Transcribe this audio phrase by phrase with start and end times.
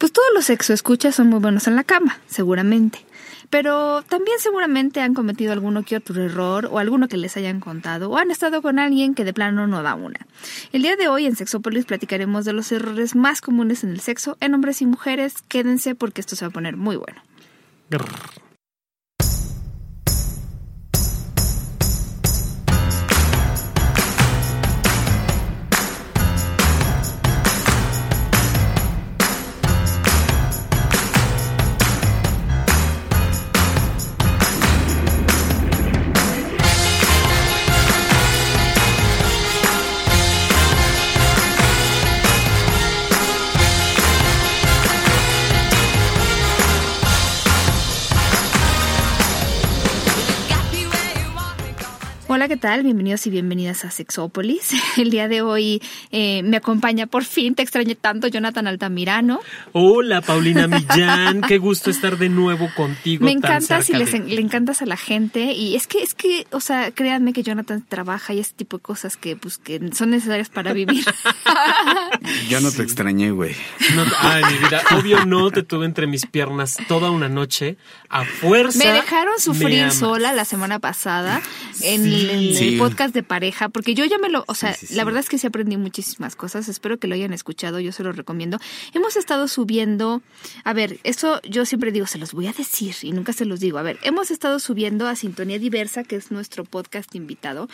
[0.00, 3.04] Pues todos los sexo escuchas son muy buenos en la cama, seguramente.
[3.50, 8.08] Pero también seguramente han cometido alguno que otro error o alguno que les hayan contado
[8.08, 10.26] o han estado con alguien que de plano no da una.
[10.72, 14.38] El día de hoy en Sexópolis platicaremos de los errores más comunes en el sexo
[14.40, 15.34] en hombres y mujeres.
[15.48, 17.20] Quédense porque esto se va a poner muy bueno.
[52.40, 52.82] Hola, ¿qué tal?
[52.82, 54.70] Bienvenidos y bienvenidas a Sexópolis.
[54.96, 59.40] El día de hoy eh, me acompaña por fin, te extrañé tanto, Jonathan Altamirano.
[59.72, 63.26] Hola, Paulina Millán, qué gusto estar de nuevo contigo.
[63.26, 66.60] Me encanta si les, le encantas a la gente y es que, es que, o
[66.60, 70.48] sea, créanme que Jonathan trabaja y ese tipo de cosas que, pues, que son necesarias
[70.48, 71.04] para vivir.
[72.48, 73.54] Yo no te extrañé, güey.
[74.18, 77.76] ay, mi vida, obvio no te tuve entre mis piernas toda una noche
[78.08, 78.78] a fuerza.
[78.78, 81.42] Me dejaron sufrir sola la semana pasada
[81.82, 85.28] en el, podcast de pareja, porque yo ya me lo, o sea, la verdad es
[85.28, 88.58] que sí aprendí muchísimas cosas, espero que lo hayan escuchado, yo se lo recomiendo.
[88.94, 90.22] Hemos estado subiendo,
[90.64, 93.60] a ver, eso yo siempre digo, se los voy a decir y nunca se los
[93.60, 97.68] digo, a ver, hemos estado subiendo a Sintonía Diversa, que es nuestro podcast invitado.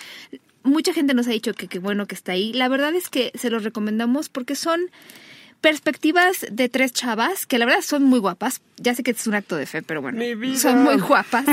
[0.62, 2.52] Mucha gente nos ha dicho que qué bueno que está ahí.
[2.52, 4.90] La verdad es que se los recomendamos porque son
[5.66, 8.60] perspectivas de tres chavas que la verdad son muy guapas.
[8.76, 10.22] Ya sé que es un acto de fe, pero bueno,
[10.56, 11.44] son muy guapas.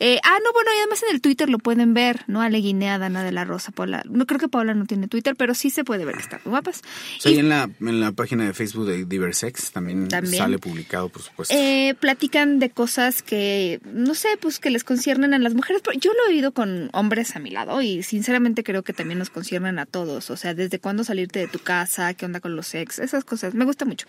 [0.00, 2.40] Eh, ah, no, bueno, y además en el Twitter lo pueden ver, ¿no?
[2.40, 4.02] Ale Guinea, Dana de la Rosa, Paula.
[4.06, 6.82] No creo que Paula no tiene Twitter, pero sí se puede ver que están guapas.
[7.20, 11.54] Sí, en, la, en la página de Facebook de Diversex también, sale publicado, por supuesto.
[11.54, 15.82] Eh, platican de cosas que, no sé, pues que les conciernen a las mujeres.
[16.00, 19.30] Yo lo he oído con hombres a mi lado y sinceramente creo que también nos
[19.30, 20.30] conciernen a todos.
[20.30, 23.43] O sea, desde cuándo salirte de tu casa, qué onda con los ex, esas cosas
[23.52, 24.06] me gusta mucho.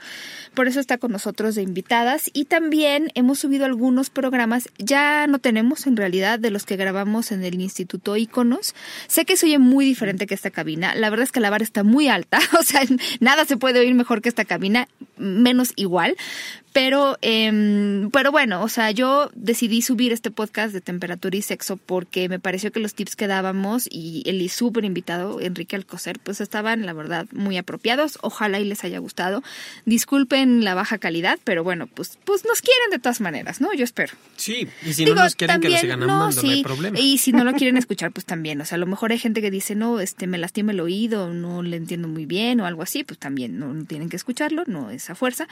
[0.54, 5.40] Por eso está con nosotros de invitadas y también hemos subido algunos programas, ya no
[5.40, 8.76] tenemos en realidad de los que grabamos en el Instituto Iconos.
[9.08, 11.64] Sé que se oye muy diferente que esta cabina, la verdad es que la vara
[11.64, 12.82] está muy alta, o sea,
[13.20, 14.88] nada se puede oír mejor que esta cabina,
[15.18, 16.16] menos igual,
[16.76, 21.78] pero, eh, pero bueno, o sea, yo decidí subir este podcast de temperatura y sexo
[21.78, 26.42] porque me pareció que los tips que dábamos y el súper invitado, Enrique Alcocer, pues
[26.42, 28.20] estaban, la verdad, muy apropiados.
[28.22, 29.15] Ojalá y les haya gustado.
[29.86, 33.74] Disculpen la baja calidad, pero bueno, pues, pues nos quieren de todas maneras, ¿no?
[33.74, 34.14] Yo espero.
[34.36, 37.00] Sí, y si no nos quieren que lo sigan amando, no, hay problema.
[37.00, 38.60] Y si no lo quieren escuchar, pues también.
[38.62, 41.34] O sea, a lo mejor hay gente que dice, no, este, me lastima el oído,
[41.34, 44.90] no le entiendo muy bien o algo así, pues también no, tienen que escucharlo, no
[44.90, 45.48] es a fuerza.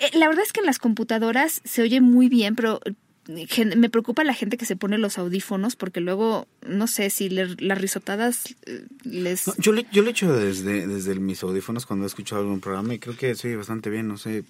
[0.00, 2.80] Eh, la verdad es que en las computadoras se oye muy bien, pero
[3.26, 7.78] me preocupa la gente que se pone los audífonos porque luego no sé si las
[7.78, 12.42] risotadas eh, les yo le yo le echo desde desde mis audífonos cuando he escuchado
[12.42, 14.44] algún programa y creo que se oye bastante bien no sé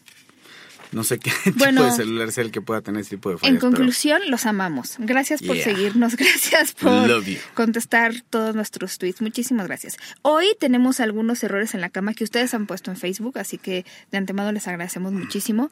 [0.94, 3.54] no sé qué tipo de celular sea el que pueda tener ese tipo de fallas,
[3.54, 4.94] En conclusión, los amamos.
[4.98, 7.10] Gracias por seguirnos, gracias por
[7.54, 9.20] contestar todos nuestros tweets.
[9.20, 9.96] Muchísimas gracias.
[10.22, 13.84] Hoy tenemos algunos errores en la cama que ustedes han puesto en Facebook, así que
[14.12, 15.70] de antemano les agradecemos muchísimo.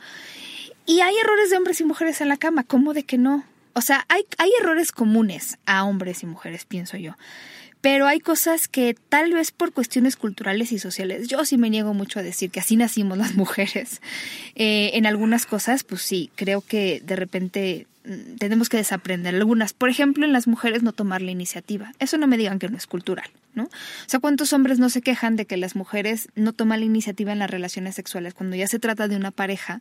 [0.87, 3.45] Y hay errores de hombres y mujeres en la cama, ¿cómo de que no?
[3.75, 7.15] O sea, hay, hay errores comunes a hombres y mujeres, pienso yo.
[7.81, 11.95] Pero hay cosas que tal vez por cuestiones culturales y sociales, yo sí me niego
[11.95, 14.01] mucho a decir que así nacimos las mujeres.
[14.55, 19.73] Eh, en algunas cosas, pues sí, creo que de repente mm, tenemos que desaprender algunas.
[19.73, 21.93] Por ejemplo, en las mujeres no tomar la iniciativa.
[21.99, 23.65] Eso no me digan que no es cultural, ¿no?
[23.65, 23.69] O
[24.07, 27.39] sea, ¿cuántos hombres no se quejan de que las mujeres no toman la iniciativa en
[27.39, 29.81] las relaciones sexuales cuando ya se trata de una pareja?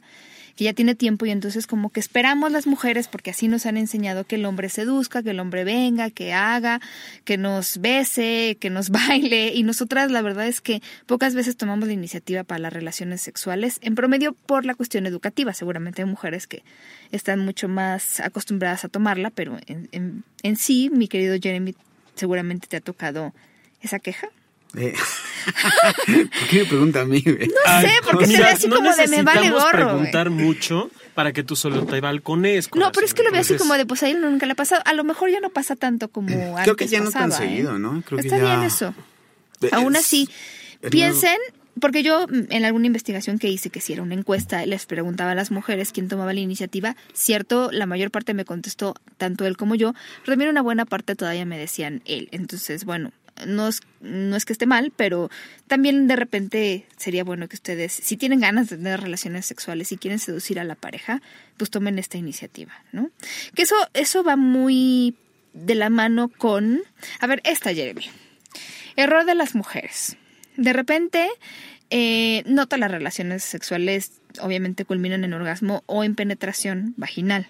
[0.55, 3.77] que ya tiene tiempo y entonces como que esperamos las mujeres porque así nos han
[3.77, 6.81] enseñado que el hombre seduzca, que el hombre venga, que haga,
[7.23, 11.87] que nos bese, que nos baile y nosotras la verdad es que pocas veces tomamos
[11.87, 16.47] la iniciativa para las relaciones sexuales, en promedio por la cuestión educativa, seguramente hay mujeres
[16.47, 16.63] que
[17.11, 21.75] están mucho más acostumbradas a tomarla, pero en, en sí, mi querido Jeremy,
[22.15, 23.33] seguramente te ha tocado
[23.81, 24.29] esa queja.
[24.77, 24.93] Eh,
[26.07, 27.21] ¿Por qué me pregunta a mí?
[27.25, 29.71] No sé, porque se ve así como de me vale gorro.
[29.71, 32.69] preguntar mucho para que tú solo te balcones.
[32.73, 34.81] No, pero es que lo veo así como de, pues ahí nunca le ha pasado.
[34.85, 37.31] A lo mejor ya no pasa tanto como Creo antes Creo que ya no tan
[37.31, 37.35] ¿eh?
[37.35, 38.01] seguido, ¿no?
[38.03, 38.93] Creo Está bien eso.
[39.71, 40.29] Aún así,
[40.89, 41.37] piensen
[41.79, 45.31] porque yo mm, en alguna investigación que hice, que si era una encuesta, les preguntaba
[45.31, 49.57] a las mujeres quién tomaba la iniciativa, cierto, la mayor parte me contestó tanto él
[49.57, 52.29] como yo, pero también una buena parte todavía me decían él.
[52.31, 53.11] Entonces, bueno,
[53.45, 55.29] no es, no es que esté mal, pero
[55.67, 59.97] también de repente sería bueno que ustedes, si tienen ganas de tener relaciones sexuales y
[59.97, 61.21] quieren seducir a la pareja,
[61.57, 63.09] pues tomen esta iniciativa, ¿no?
[63.55, 65.15] Que eso, eso va muy
[65.53, 66.81] de la mano con,
[67.19, 68.05] a ver, esta Jeremy.
[68.95, 70.17] Error de las mujeres.
[70.57, 71.29] De repente,
[71.89, 77.47] eh, no todas las relaciones sexuales obviamente culminan en orgasmo o en penetración vaginal.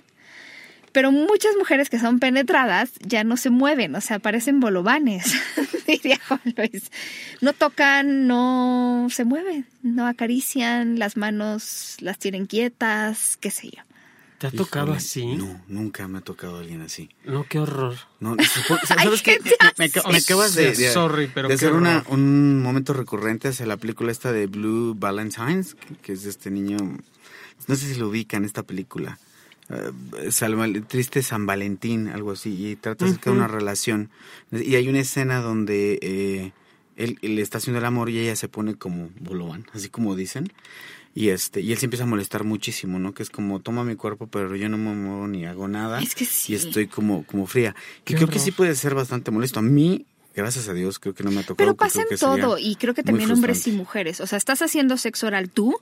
[0.91, 5.33] Pero muchas mujeres que son penetradas ya no se mueven, o sea, parecen bolovanes,
[5.87, 6.91] diría Juan Luis.
[7.39, 13.83] No tocan, no se mueven, no acarician, las manos las tienen quietas, qué sé yo.
[14.41, 15.35] ¿Te ha tocado así?
[15.35, 17.11] No, nunca me ha tocado alguien así.
[17.25, 17.95] No, qué horror.
[18.19, 18.35] No,
[18.87, 19.39] ¿sabes qué?
[19.77, 24.11] Me, acabas de, de, Sorry, pero de hacer una, un momento recurrente hacia la película
[24.11, 26.77] esta de Blue Valentines, que es de este niño,
[27.67, 29.19] no sé si lo ubican, esta película.
[29.71, 34.09] Uh, triste San Valentín, algo así, y trata de una relación.
[34.51, 36.51] Y hay una escena donde eh,
[36.97, 40.51] él, él, está haciendo el amor y ella se pone como bolobán, así como dicen
[41.13, 43.95] y este y él se empieza a molestar muchísimo no que es como toma mi
[43.95, 46.53] cuerpo pero yo no me muevo ni hago nada es que sí.
[46.53, 47.75] y estoy como como fría
[48.05, 49.59] que creo que sí puede ser bastante molesto.
[49.59, 52.57] A mí gracias a Dios creo que no me ha tocado pero pasa en todo
[52.57, 54.21] y creo que también hombres y mujeres.
[54.21, 55.75] O sea estás haciendo sexo oral tú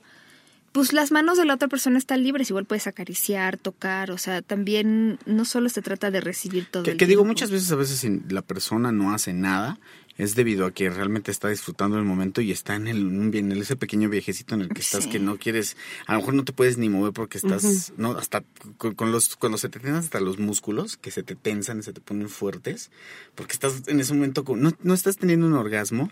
[0.72, 4.42] pues las manos de la otra persona están libres, igual puedes acariciar, tocar, o sea,
[4.42, 6.84] también no solo se trata de recibir todo.
[6.84, 9.78] Que, que digo, muchas veces a veces si la persona no hace nada,
[10.20, 13.74] es debido a que realmente está disfrutando el momento y está en el en ese
[13.76, 15.76] pequeño viejecito en el que estás que no quieres,
[16.06, 18.44] a lo mejor no te puedes ni mover porque estás, no, hasta
[18.76, 21.92] con, los, cuando se te tensan hasta los músculos, que se te tensan y se
[21.92, 22.90] te ponen fuertes,
[23.34, 26.10] porque estás en ese momento, no, no estás teniendo un orgasmo,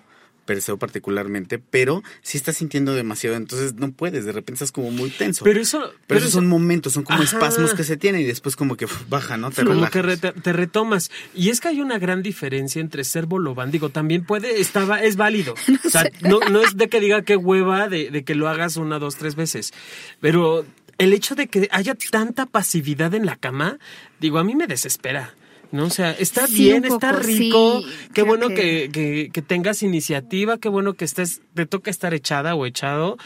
[0.48, 5.10] Perseo particularmente, pero si estás sintiendo demasiado, entonces no puedes, de repente estás como muy
[5.10, 5.44] tenso.
[5.44, 5.92] Pero eso...
[6.06, 9.36] Pero, esos son momentos, son como espasmos que se tienen y después como que baja,
[9.36, 9.50] ¿no?
[9.50, 11.10] Te como que te retomas.
[11.34, 15.16] Y es que hay una gran diferencia entre ser bolobán, digo, también puede, estaba, es
[15.16, 15.54] válido.
[15.68, 18.48] No o sea, no, no, es de que diga qué hueva de, de que lo
[18.48, 19.74] hagas una, dos, tres veces,
[20.20, 20.64] pero
[20.96, 23.78] el hecho de que haya tanta pasividad en la cama,
[24.18, 25.34] digo, a mí me desespera.
[25.72, 25.86] ¿No?
[25.86, 27.82] O sea, está bien, está rico,
[28.14, 28.90] qué bueno que...
[29.32, 33.16] Que, tengas iniciativa, qué bueno que estés, te toca estar echada o echado,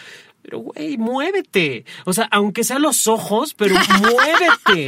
[0.42, 1.84] pero güey, muévete.
[2.04, 4.86] O sea, aunque sea los ojos, pero muévete.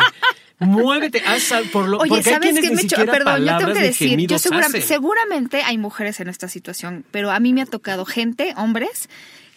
[0.61, 5.63] Muévete, haz por lo Oye, ¿sabes qué me Perdón, yo tengo que decir, yo seguramente
[5.63, 9.09] hay mujeres en esta situación, pero a mí me ha tocado gente, hombres,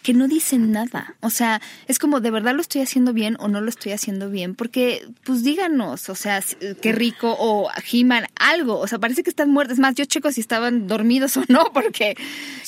[0.08, 1.16] que no dicen nada.
[1.20, 4.30] O sea, es como, ¿de verdad lo estoy haciendo bien o no lo estoy haciendo
[4.30, 4.54] bien?
[4.54, 6.42] Porque, pues díganos, o sea,
[6.80, 8.78] qué rico, o giman algo.
[8.78, 9.78] O sea, parece que están muertos.
[9.78, 12.16] más, yo checo si estaban dormidos o no, porque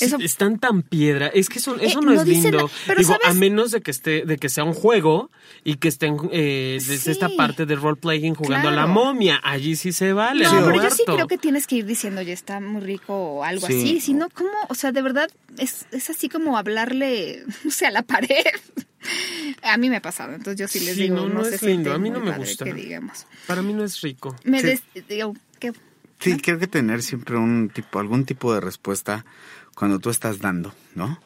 [0.01, 0.19] eso...
[0.21, 1.29] están tan piedra.
[1.29, 2.71] Es que eso, eso eh, no, es lindo.
[2.95, 5.31] Digo, a menos de que esté, de que sea un juego
[5.65, 9.41] y que estén eh, desde esta parte de role-playing jugando a la momia.
[9.43, 10.45] Allí sí se vale.
[10.45, 13.45] No, pero yo sí creo que tienes que ir diciendo, ya está muy rico o
[13.45, 13.99] algo así.
[13.99, 14.51] Si no, ¿cómo?
[14.69, 17.30] O sea, de verdad, es, es así como hablarle
[17.67, 18.45] o sea, la pared.
[19.63, 21.99] A mí me ha pasado, entonces yo sí les digo, no, no, es lindo, a
[21.99, 22.65] mí no me gusta.
[22.65, 23.27] digamos.
[23.47, 24.37] Para mí no es rico.
[24.45, 24.83] Me sí.
[25.09, 25.35] digo,
[26.19, 29.25] sí, creo que tener siempre un tipo, algún tipo de respuesta
[29.75, 31.21] cuando tú estás dando, ¿no?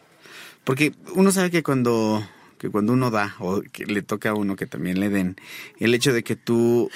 [0.62, 2.26] Porque uno sabe que cuando
[2.64, 5.36] que cuando uno da o que le toca a uno que también le den,
[5.78, 6.90] el hecho de que tú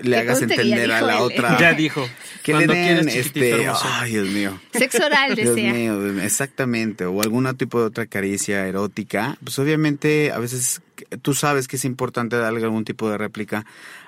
[0.00, 1.58] le hagas entender a la otra.
[1.58, 2.08] Ya dijo.
[2.44, 4.60] Que le den este, ay, Dios mío.
[4.72, 10.38] Sexo oral, Dios mío, exactamente, o algún tipo de otra caricia erótica, pues obviamente a
[10.38, 10.82] veces
[11.20, 13.66] tú sabes que es importante darle algún tipo de réplica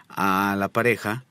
[0.08, 1.24] a la pareja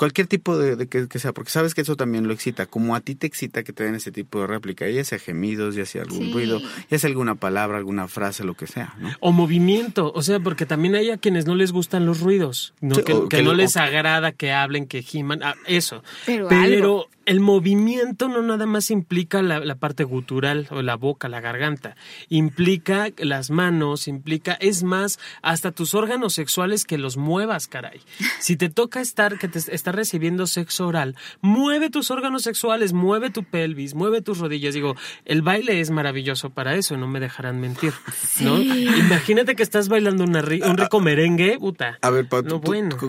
[0.00, 3.14] cualquier tipo de, que, sea, porque sabes que eso también lo excita, como a ti
[3.16, 6.32] te excita que te den ese tipo de réplica, ya sea gemidos, ya sea algún
[6.32, 6.58] ruido,
[6.90, 9.10] ya sea alguna palabra, alguna frase, lo que sea, ¿no?
[9.20, 12.96] O movimiento, o sea, porque también hay a quienes no les gustan los ruidos, ¿no?
[13.04, 16.02] que, no les agrada que hablen, que giman, ah, eso.
[16.24, 21.94] Pero, el movimiento no nada más implica la, parte gutural o la boca, la garganta.
[22.28, 28.00] Implica las manos, implica, es más, hasta tus órganos sexuales que los muevas, caray.
[28.40, 33.30] Si te toca estar, que te está recibiendo sexo oral, mueve tus órganos sexuales, mueve
[33.30, 34.74] tu pelvis, mueve tus rodillas.
[34.74, 37.92] Digo, el baile es maravilloso para eso, no me dejarán mentir.
[38.40, 38.60] ¿no?
[38.60, 41.96] Imagínate que estás bailando un rico merengue, puta.
[42.02, 42.26] A ver,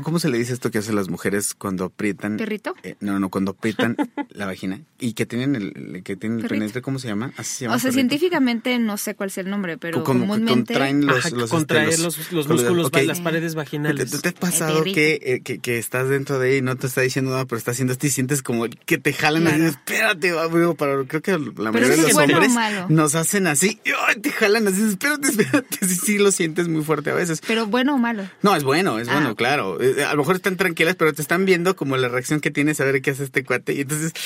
[0.04, 2.38] ¿cómo se le dice esto que hacen las mujeres cuando aprietan?
[2.38, 2.76] ¿Perrito?
[2.84, 3.96] Eh, no, no, cuando aprietan
[4.30, 7.34] la vagina y que tienen el que tienen el penetre, ¿cómo se llama?
[7.38, 7.76] Así se llama.
[7.76, 12.32] O sea, científicamente no sé cuál es el nombre, pero comúnmente contraen los, este, los,
[12.32, 14.12] los, músculos, las paredes vaginales.
[14.12, 17.02] ¿Te, te, ha pasado eh, que, que, estás dentro de ahí y no te está
[17.02, 20.76] diciendo nada, pero está haciendo esto y sientes como que te jalan así, espérate, amigo,
[20.76, 22.52] para creo que la mayoría de los hombres
[22.90, 27.12] nos hacen así, y, te jalan así, espérate, espérate, sí, sí lo sientes muy fuerte
[27.12, 27.42] a veces.
[27.48, 28.30] Pero bueno o malo.
[28.42, 29.36] No, es bueno, es bueno, ah.
[29.36, 29.82] claro.
[29.82, 32.80] Eh, a lo mejor están tranquilas, pero te están viendo como la reacción que tienes
[32.82, 34.22] a ver qué hace este cuate y entonces Entonces,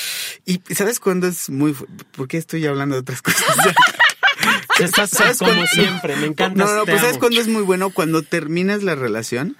[0.45, 1.73] y ¿sabes cuándo es muy...
[1.73, 3.43] ¿Por qué estoy hablando de otras cosas?
[4.79, 6.65] Estás ¿Sabes como siempre, me encanta.
[6.65, 7.89] No, no, pues ¿sabes cuándo es muy bueno?
[7.89, 9.57] Cuando terminas la relación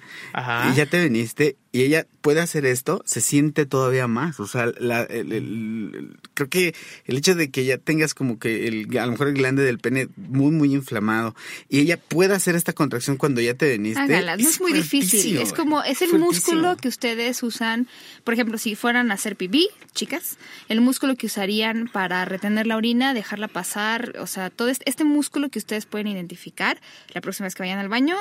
[0.70, 4.40] y ya te veniste y ella puede hacer esto, se siente todavía más.
[4.40, 9.04] O sea, la, creo que el hecho de que ya tengas como que el, a
[9.04, 11.34] lo mejor el glande del pene muy, muy inflamado
[11.68, 14.00] y ella pueda hacer esta contracción cuando ya te veniste.
[14.00, 15.36] No es, muy difícil.
[15.36, 17.88] Es como, es el músculo que ustedes usan,
[18.24, 20.38] por ejemplo, si fueran a hacer pipí, chicas,
[20.70, 25.04] el músculo que usarían para retener la orina, dejarla pasar, o sea, todo este, este
[25.04, 26.80] músculo que ustedes pueden identificar
[27.12, 28.16] la próxima vez que vayan al baño,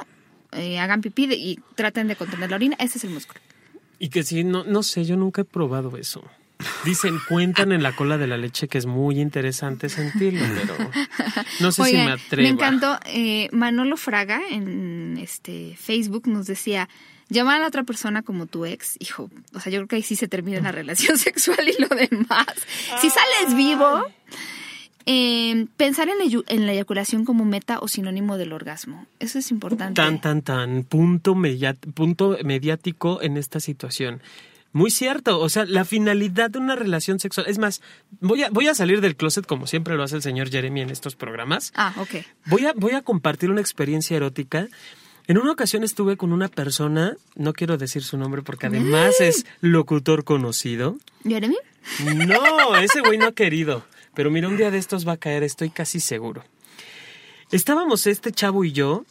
[0.51, 3.44] eh, hagan pipí y traten de contener la orina, ese es el músculo.
[3.99, 6.23] Y que sí, no, no sé, yo nunca he probado eso.
[6.85, 10.91] Dicen, cuentan en la cola de la leche que es muy interesante sentirlo, pero
[11.59, 12.43] no sé si me atrevo.
[12.43, 12.97] Me encantó.
[13.05, 16.87] Eh, Manolo Fraga en este Facebook nos decía,
[17.29, 20.03] llamar a la otra persona como tu ex, hijo, o sea, yo creo que ahí
[20.03, 22.47] sí se termina la relación sexual y lo demás.
[23.01, 24.05] Si sales vivo,
[25.05, 29.05] eh, pensar en la, en la, eyaculación como meta o sinónimo del orgasmo.
[29.19, 30.01] Eso es importante.
[30.01, 30.83] Tan, tan, tan.
[30.83, 31.35] Punto,
[31.93, 34.21] punto mediático en esta situación.
[34.75, 37.45] Muy cierto, o sea, la finalidad de una relación sexual.
[37.47, 37.81] Es más,
[38.19, 40.89] voy a, voy a salir del closet como siempre lo hace el señor Jeremy en
[40.89, 41.71] estos programas.
[41.75, 42.25] Ah, ok.
[42.47, 44.67] Voy a, voy a compartir una experiencia erótica.
[45.27, 49.45] En una ocasión estuve con una persona, no quiero decir su nombre porque además es
[49.62, 50.97] locutor conocido.
[51.24, 51.55] ¿Jeremy?
[52.27, 53.85] No, ese güey no ha querido.
[54.15, 56.43] Pero mira, un día de estos va a caer, estoy casi seguro.
[57.51, 59.05] Estábamos este chavo y yo.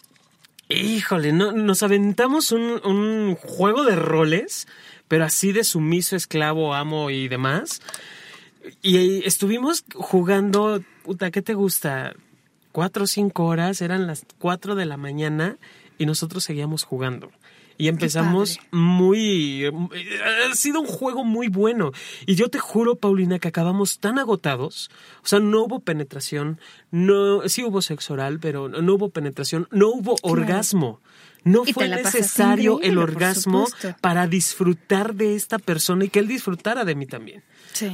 [0.69, 4.67] Híjole, no, nos aventamos un, juego de roles,
[5.09, 7.83] pero así de sumiso, esclavo, amo y demás.
[8.83, 12.15] Y estuvimos jugando, puta, ¿qué te gusta?
[12.73, 15.59] Cuatro o cinco horas, eran las cuatro de la mañana
[15.99, 17.31] y nosotros seguíamos jugando.
[17.77, 19.65] Y empezamos muy...
[19.67, 21.93] Ha sido un juego muy bueno.
[22.27, 24.91] Y yo te juro, Paulina, que acabamos tan agotados.
[25.23, 29.89] O sea, no hubo penetración, no, sí hubo sexo oral, pero no hubo penetración, no
[29.89, 31.01] hubo orgasmo.
[31.45, 33.67] No fue necesario el orgasmo
[34.01, 37.43] para disfrutar de esta persona y que él disfrutara de mí también.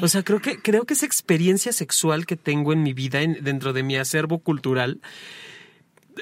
[0.00, 3.72] O sea, creo que, creo que esa experiencia sexual que tengo en mi vida, dentro
[3.72, 5.00] de mi acervo cultural,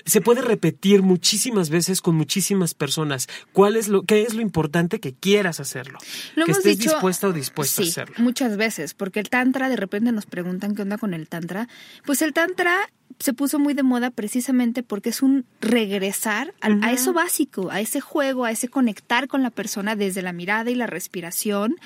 [0.04, 3.28] se puede repetir muchísimas veces con muchísimas personas.
[3.52, 5.98] ¿Cuál es lo, qué es lo importante que quieras hacerlo?
[6.34, 8.14] que estés dispuesta o dispuesta a hacerlo.
[8.18, 11.68] Muchas veces, porque el tantra, de repente nos preguntan qué onda con el tantra.
[12.04, 17.12] Pues el tantra se puso muy de moda precisamente porque es un regresar a, eso
[17.12, 20.86] básico, a ese juego, a ese conectar con la persona desde la mirada y la
[20.86, 21.76] respiración.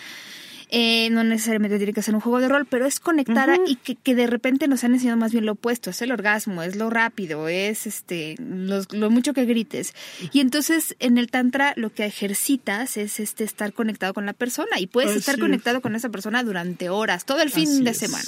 [0.75, 4.15] Eh, no necesariamente tiene que ser un juego de rol, pero es conectar y que,
[4.15, 7.47] de repente nos han enseñado más bien lo opuesto, es el orgasmo, es lo rápido,
[7.47, 9.93] es este lo mucho que grites.
[10.33, 14.81] Y entonces en el tantra lo que ejercitas es este estar conectado con la persona
[14.81, 18.25] y puedes estar conectado con esa persona durante horas, todo el fin de semana.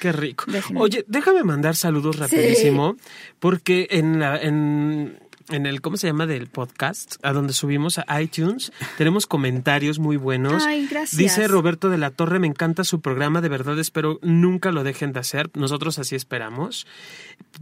[0.00, 0.46] Qué rico.
[0.74, 2.96] Oye, déjame mandar saludos rapidísimo,
[3.38, 6.26] porque en la en en el, ¿cómo se llama?
[6.26, 8.72] Del podcast, a donde subimos a iTunes.
[8.98, 10.64] Tenemos comentarios muy buenos.
[10.64, 11.16] Ay, gracias.
[11.16, 15.12] Dice Roberto de la Torre, me encanta su programa, de verdad espero nunca lo dejen
[15.12, 15.50] de hacer.
[15.54, 16.86] Nosotros así esperamos.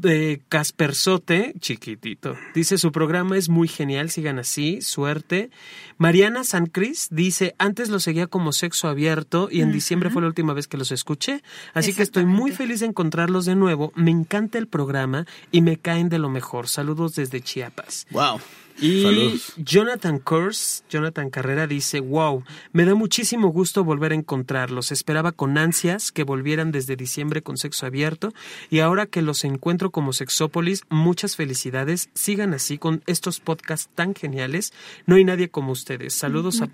[0.03, 5.51] Eh, Casper Sote, chiquitito, dice su programa es muy genial, sigan así, suerte.
[5.99, 10.29] Mariana San Cris dice, antes lo seguía como sexo abierto y en diciembre fue la
[10.29, 11.43] última vez que los escuché,
[11.75, 13.93] así que estoy muy feliz de encontrarlos de nuevo.
[13.95, 16.69] Me encanta el programa y me caen de lo mejor.
[16.69, 17.74] Saludos desde Chiapas.
[18.13, 18.41] Wow.
[18.81, 24.91] Y Jonathan Kors, Jonathan Carrera dice, wow, me da muchísimo gusto volver a encontrarlos.
[24.91, 28.33] Esperaba con ansias que volvieran desde diciembre con sexo abierto
[28.71, 32.11] y ahora que los encuentro como Sexópolis, muchas felicidades.
[32.15, 34.73] Sigan así con estos podcasts tan geniales.
[35.07, 36.15] No hay nadie como ustedes.
[36.15, 36.67] Saludos a,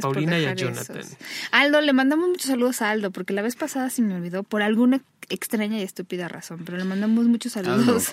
[0.00, 1.02] Paulina y a Jonathan.
[1.50, 4.62] Aldo, le mandamos muchos saludos a Aldo porque la vez pasada se me olvidó por
[4.62, 5.00] alguna
[5.30, 8.10] extraña y estúpida razón, pero le mandamos muchos saludos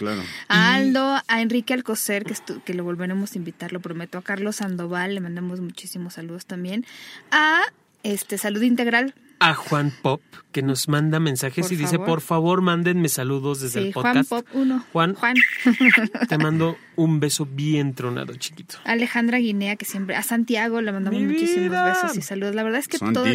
[0.49, 4.58] a Aldo, a Enrique Alcocer, que, que lo volveremos a invitar, lo prometo, a Carlos
[4.58, 6.86] Sandoval, le mandamos muchísimos saludos también,
[7.32, 7.62] a
[8.03, 13.10] este Salud Integral, a Juan Pop, que nos manda mensajes y dice, por favor, mándenme
[13.10, 14.29] saludos desde el podcast.
[14.29, 14.86] Juan Pop uno.
[14.94, 15.15] Juan,
[16.29, 18.77] te mando un beso bien tronado, chiquito.
[18.86, 22.55] Alejandra Guinea, que siempre, a Santiago le mandamos muchísimos besos y saludos.
[22.55, 23.25] La verdad es que todo,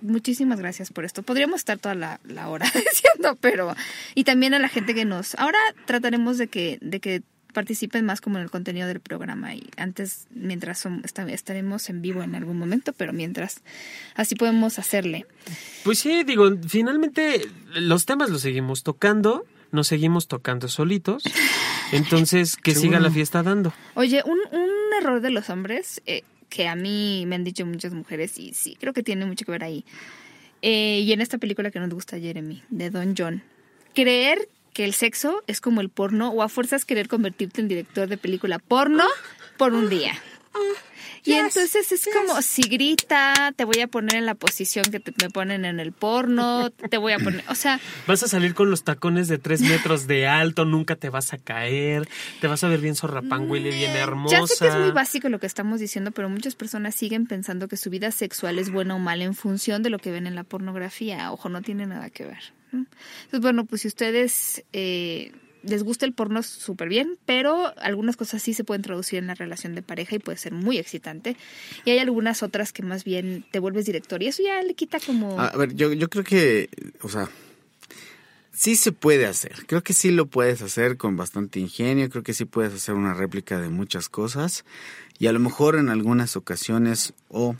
[0.00, 1.22] muchísimas gracias por esto.
[1.22, 3.74] Podríamos estar toda la, la hora diciendo, pero,
[4.14, 8.20] y también a la gente que nos, ahora trataremos de que, de que participen más
[8.20, 10.86] como en el contenido del programa y antes mientras
[11.28, 13.62] estaremos en vivo en algún momento pero mientras
[14.14, 15.26] así podemos hacerle.
[15.84, 21.22] Pues sí digo finalmente los temas los seguimos tocando nos seguimos tocando solitos
[21.92, 23.72] entonces que siga la fiesta dando.
[23.94, 27.92] Oye un, un error de los hombres eh, que a mí me han dicho muchas
[27.94, 29.84] mujeres y sí creo que tiene mucho que ver ahí
[30.64, 33.42] Eh, y en esta película que nos gusta Jeremy, de Don John,
[33.94, 38.08] creer que el sexo es como el porno o a fuerzas querer convertirte en director
[38.08, 39.04] de película porno
[39.56, 40.14] por un día.
[41.24, 45.14] Y entonces es como si grita, te voy a poner en la posición que te,
[45.22, 47.78] me ponen en el porno, te voy a poner, o sea...
[48.08, 51.38] Vas a salir con los tacones de tres metros de alto, nunca te vas a
[51.38, 52.08] caer,
[52.40, 54.40] te vas a ver bien zorrapanguile, bien hermosa.
[54.40, 57.68] Ya sé que es muy básico lo que estamos diciendo, pero muchas personas siguen pensando
[57.68, 60.34] que su vida sexual es buena o mala en función de lo que ven en
[60.34, 61.30] la pornografía.
[61.30, 62.52] Ojo, no tiene nada que ver.
[62.72, 64.64] Entonces, bueno, pues si ustedes...
[64.72, 65.32] Eh,
[65.64, 69.34] les gusta el porno súper bien, pero algunas cosas sí se pueden traducir en la
[69.34, 71.36] relación de pareja y puede ser muy excitante.
[71.84, 74.98] Y hay algunas otras que más bien te vuelves director y eso ya le quita
[74.98, 75.40] como...
[75.40, 76.68] A ver, yo, yo creo que,
[77.02, 77.28] o sea,
[78.52, 79.66] sí se puede hacer.
[79.66, 82.08] Creo que sí lo puedes hacer con bastante ingenio.
[82.10, 84.64] Creo que sí puedes hacer una réplica de muchas cosas.
[85.18, 87.56] Y a lo mejor en algunas ocasiones o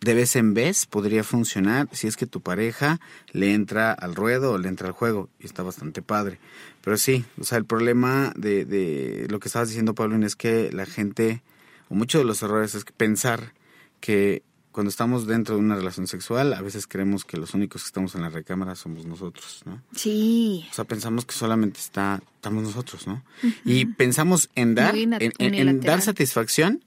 [0.00, 3.00] de vez en vez podría funcionar si es que tu pareja
[3.32, 6.38] le entra al ruedo o le entra al juego y está bastante padre.
[6.82, 10.70] Pero sí, o sea, el problema de, de lo que estabas diciendo, Pablo, es que
[10.72, 11.42] la gente,
[11.88, 13.54] o muchos de los errores es pensar
[14.00, 14.42] que
[14.74, 18.16] cuando estamos dentro de una relación sexual, a veces creemos que los únicos que estamos
[18.16, 19.80] en la recámara somos nosotros, ¿no?
[19.94, 20.66] Sí.
[20.68, 23.22] O sea, pensamos que solamente está, estamos nosotros, ¿no?
[23.64, 26.82] Y pensamos en dar, en dar satisfacción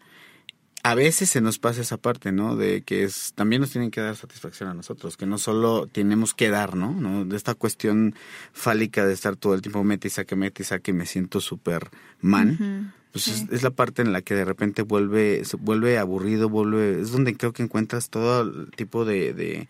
[0.87, 2.55] a veces se nos pasa esa parte, ¿no?
[2.55, 6.33] De que es, también nos tienen que dar satisfacción a nosotros, que no solo tenemos
[6.33, 6.93] que dar, ¿no?
[6.93, 7.25] ¿No?
[7.25, 8.15] De esta cuestión
[8.53, 11.89] fálica de estar todo el tiempo mete y saque, mete y saque, me siento súper
[12.21, 12.93] man.
[13.11, 17.35] Pues es, la parte en la que de repente vuelve, vuelve aburrido, vuelve, es donde
[17.35, 19.67] creo que encuentras todo tipo de, de,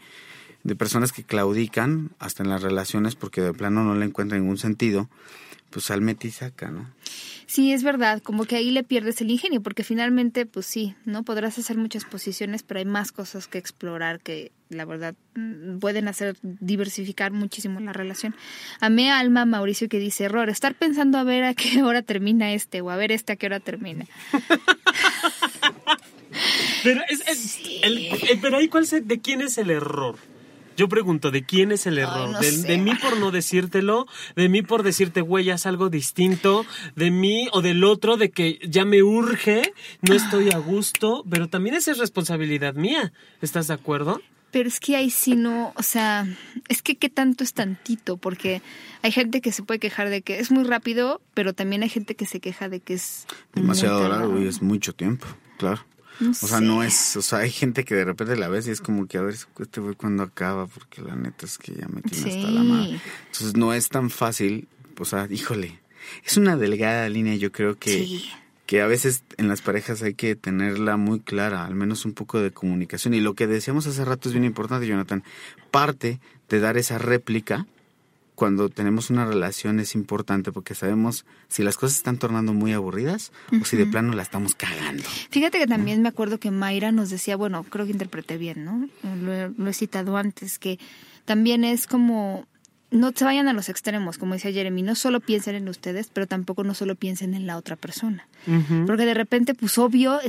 [0.63, 4.57] de personas que claudican hasta en las relaciones porque de plano no le encuentran ningún
[4.57, 5.09] sentido,
[5.69, 6.89] pues al y saca, ¿no?
[7.45, 11.23] Sí, es verdad, como que ahí le pierdes el ingenio, porque finalmente, pues sí, ¿no?
[11.23, 16.09] Podrás hacer muchas posiciones, pero hay más cosas que explorar que la verdad mm, pueden
[16.09, 18.35] hacer diversificar muchísimo la relación.
[18.81, 22.51] Amé a Alma Mauricio que dice, error, estar pensando a ver a qué hora termina
[22.51, 24.05] este o a ver este a qué hora termina.
[26.83, 28.09] pero, es, el,
[28.41, 30.17] pero ahí, ¿cuál ¿de quién es el error?
[30.77, 32.39] Yo pregunto, ¿de quién es el error?
[32.39, 34.05] de, mí por no decírtelo?
[34.35, 36.67] ¿De mí por decirte, güey, haz algo distinto?
[36.95, 39.73] ¿De mí o del otro de que ya me urge,
[40.07, 41.25] no estoy a gusto?
[41.27, 43.11] Pero también esa es responsabilidad mía.
[43.41, 44.21] ¿Estás de acuerdo?
[44.51, 46.27] Pero es que ahí sí no, o sea,
[46.69, 48.61] es que qué tanto es tantito, porque
[49.01, 52.15] hay gente que se puede quejar de que es muy rápido, pero también hay gente
[52.15, 55.25] que se queja de que es demasiado largo y es mucho tiempo,
[55.57, 55.83] claro
[56.19, 58.81] o sea, no es, o sea, hay gente que de repente la ves y es
[58.81, 62.01] como que a ver este güey cuando acaba, porque la neta es que ya me
[62.01, 62.99] tiene hasta la madre.
[63.27, 64.67] Entonces no es tan fácil,
[64.99, 65.79] o sea, híjole,
[66.25, 68.21] es una delgada línea, yo creo que,
[68.65, 72.39] que a veces en las parejas hay que tenerla muy clara, al menos un poco
[72.39, 73.13] de comunicación.
[73.13, 75.23] Y lo que decíamos hace rato es bien importante, Jonathan,
[75.71, 77.67] parte de dar esa réplica
[78.37, 83.31] cuando tenemos una relación es importante porque sabemos si las cosas están tornando muy aburridas
[83.59, 85.01] o si de plano la estamos cagando.
[85.31, 88.87] Fíjate que también me acuerdo que Mayra nos decía, bueno, creo que interpreté bien, ¿no?
[89.57, 90.77] Lo, he citado antes, que
[91.25, 92.45] también es como
[92.91, 96.27] no se vayan a los extremos, como decía Jeremy, no solo piensen en ustedes, pero
[96.27, 98.27] tampoco no solo piensen en la otra persona.
[98.85, 100.21] Porque de repente, pues obvio,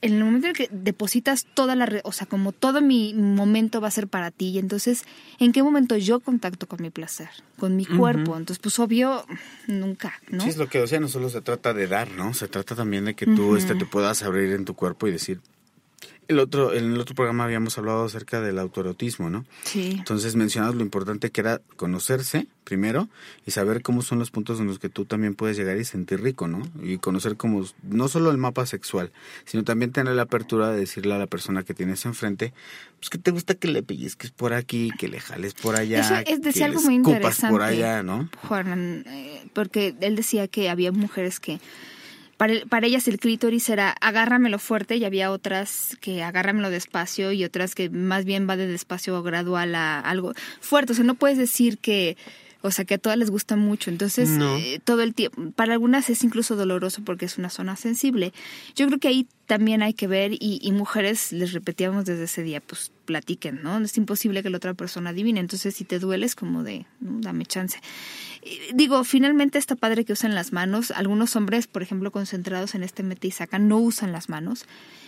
[0.00, 3.88] en el momento en que depositas toda la, o sea, como todo mi momento va
[3.88, 5.04] a ser para ti, y entonces,
[5.38, 7.28] ¿en qué momento yo contacto con mi placer,
[7.58, 8.36] con mi cuerpo?
[8.36, 9.24] Entonces, pues obvio,
[9.66, 10.42] nunca, ¿no?
[10.42, 12.34] Sí, es lo que decía, no solo se trata de dar, ¿no?
[12.34, 15.40] Se trata también de que tú este, te puedas abrir en tu cuerpo y decir,
[16.28, 19.44] el otro, en el otro programa habíamos hablado acerca del autoerotismo, ¿no?
[19.64, 19.94] Sí.
[19.98, 23.08] Entonces mencionas lo importante que era conocerse primero
[23.46, 26.20] y saber cómo son los puntos en los que tú también puedes llegar y sentir
[26.22, 26.62] rico, ¿no?
[26.82, 29.12] Y conocer como no solo el mapa sexual,
[29.44, 32.52] sino también tener la apertura de decirle a la persona que tienes enfrente,
[32.98, 36.14] pues que te gusta que le pellizques por aquí, que le jales por allá, Eso
[36.26, 38.28] es decir, algo muy interesante, por allá, ¿no?
[38.48, 41.60] Juan, eh, porque él decía que había mujeres que
[42.36, 47.44] para, para, ellas el clítoris era agárramelo fuerte y había otras que agárramelo despacio y
[47.44, 50.92] otras que más bien va de despacio gradual a algo fuerte.
[50.92, 52.16] O sea, no puedes decir que,
[52.62, 53.90] o sea, que a todas les gusta mucho.
[53.90, 58.32] Entonces, eh, todo el tiempo, para algunas es incluso doloroso porque es una zona sensible.
[58.74, 62.42] Yo creo que ahí también hay que ver y, y mujeres, les repetíamos desde ese
[62.42, 63.78] día, pues platiquen, ¿no?
[63.78, 65.40] Es imposible que la otra persona adivine.
[65.40, 67.78] Entonces, si te duele, es como de, dame chance.
[68.74, 70.90] digo, finalmente está padre que usen las manos.
[70.90, 74.66] Algunos hombres, por ejemplo, concentrados en este mete y saca, no usan las manos.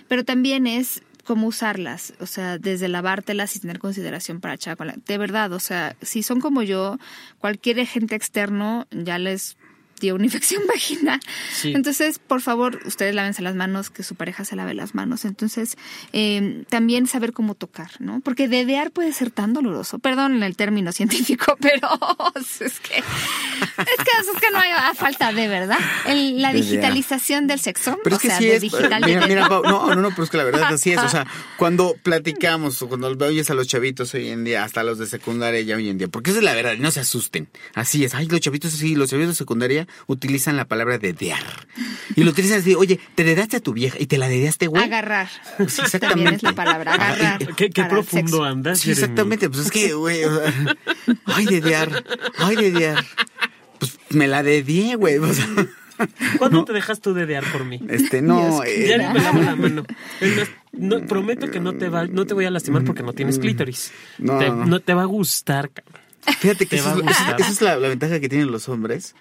[0.09, 5.19] Pero también es cómo usarlas, o sea, desde lavártelas y tener consideración para echar De
[5.19, 6.97] verdad, o sea, si son como yo,
[7.39, 9.59] cualquier agente externo ya les
[10.01, 11.21] dio una infección vaginal.
[11.65, 15.25] Entonces, por favor, ustedes lávense las manos, que su pareja se lave las manos.
[15.25, 15.77] Entonces,
[16.13, 18.21] eh, también saber cómo tocar, ¿no?
[18.21, 19.99] Porque dedear puede ser tan doloroso.
[19.99, 21.89] Perdón el término científico, pero
[22.37, 25.79] es que es que, es que no hay falta de verdad.
[26.07, 27.99] la digitalización del sexo.
[28.05, 28.61] Pero es que sí es.
[28.61, 30.99] Digital mira, mira, no, no, no, pero es que la verdad así es.
[30.99, 34.99] O sea, cuando platicamos o cuando oyes a los chavitos hoy en día, hasta los
[34.99, 37.49] de secundaria ya hoy en día, porque esa es la verdad, no se asusten.
[37.75, 38.15] Así es.
[38.15, 41.43] Ay, los chavitos sí, los chavitos de secundaria utilizan la palabra dedear.
[42.17, 44.83] Y lo utilizan así, oye, te dedaste a tu vieja y te la dedeaste, güey.
[44.83, 45.29] Agarrar.
[45.69, 46.09] Sí, exactamente.
[46.09, 47.55] También es la palabra, agarrar.
[47.57, 48.81] Qué, qué profundo andas.
[48.81, 49.49] Sí, exactamente.
[49.49, 50.23] Pues es que, güey,
[51.27, 52.05] ay, dedear,
[52.39, 53.05] ay, dedear.
[53.79, 55.19] Pues me la dedié, güey.
[56.39, 57.81] ¿Cuándo te dejas tú dedear por mí?
[57.89, 58.63] Este, no.
[58.65, 59.85] Eh, ya me lavo la mano.
[60.73, 63.93] No, prometo que no te, va, no te voy a lastimar porque no tienes clítoris.
[64.19, 64.81] No, te, no.
[64.81, 66.03] te va a gustar, cabrón.
[66.39, 66.95] Fíjate que esa
[67.39, 69.15] es, la, ventaja que tienen los hombres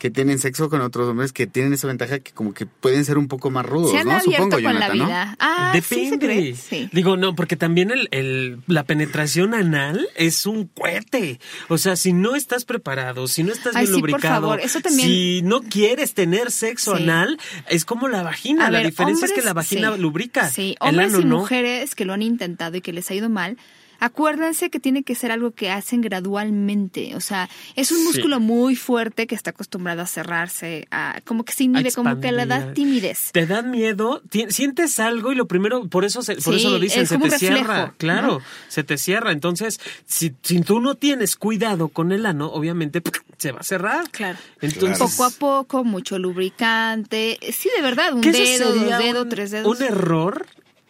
[0.00, 3.18] que tienen sexo con otros hombres que tienen esa ventaja que como que pueden ser
[3.18, 4.20] un poco más rudos, ¿no?
[4.20, 5.36] Supongo, con la vida.
[5.38, 6.56] Ah, Depende.
[6.56, 11.38] Sí, Digo, no, porque también el, el, la penetración anal es un cohete.
[11.68, 14.56] O sea, si no estás preparado, si no estás bien lubricado,
[14.88, 18.70] si no quieres tener sexo anal, es como la vagina.
[18.70, 20.48] la diferencia es que la vagina lubrica.
[20.48, 23.58] Sí, hombres y mujeres que lo han intentado y que les ha ido mal,
[24.00, 27.14] acuérdense que tiene que ser algo que hacen gradualmente.
[27.14, 31.52] O sea, es un músculo muy fuerte que está acostumbrado a cerrarse, a, como que
[31.52, 33.30] se inhibe, como que le da timidez.
[33.32, 37.18] Te da miedo, sientes algo y lo primero, por eso, por eso lo dicen, se
[37.18, 37.94] te cierra.
[37.98, 39.32] Claro, se te cierra.
[39.32, 43.02] Entonces, si, si tú no tienes cuidado con el ano, obviamente
[43.38, 44.10] se va a cerrar.
[44.10, 44.38] Claro.
[44.62, 47.38] Entonces, poco a poco, mucho lubricante.
[47.52, 49.78] Sí, de verdad, un dedo, dos dedos, tres dedos.
[49.78, 50.46] Un error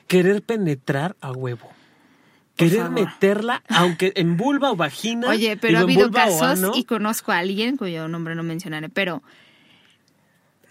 [0.07, 1.80] querer penetrar a huevo
[2.69, 5.29] querer meterla, aunque en vulva o vagina.
[5.29, 9.23] Oye, pero ha habido casos y conozco a alguien cuyo nombre no mencionaré, pero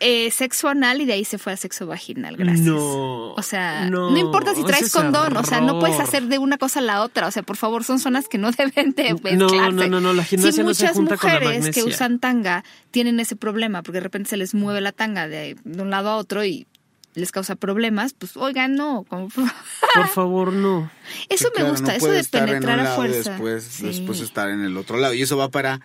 [0.02, 2.65] eh, sexo anal y de ahí se fue a sexo vaginal, gracias.
[2.65, 3.34] No.
[3.34, 6.80] O sea, no, importa si traes condón, o sea, no puedes hacer de una cosa
[6.80, 7.28] a la otra.
[7.28, 9.89] O sea, por favor, son zonas que no deben de mezclarse.
[9.89, 13.19] No, no, no, la gimnasia no se junta con la mujeres que usan tanga tienen
[13.19, 16.15] ese problema porque de repente se les mueve la tanga de, de un lado a
[16.15, 16.65] otro y
[17.19, 19.05] les causa problemas, pues oigan, no.
[19.10, 20.89] Por favor, no.
[21.29, 23.32] Eso me gusta, eso de penetrar a fuerza.
[23.32, 25.13] Después, después estar en el otro lado.
[25.13, 25.82] Y eso va para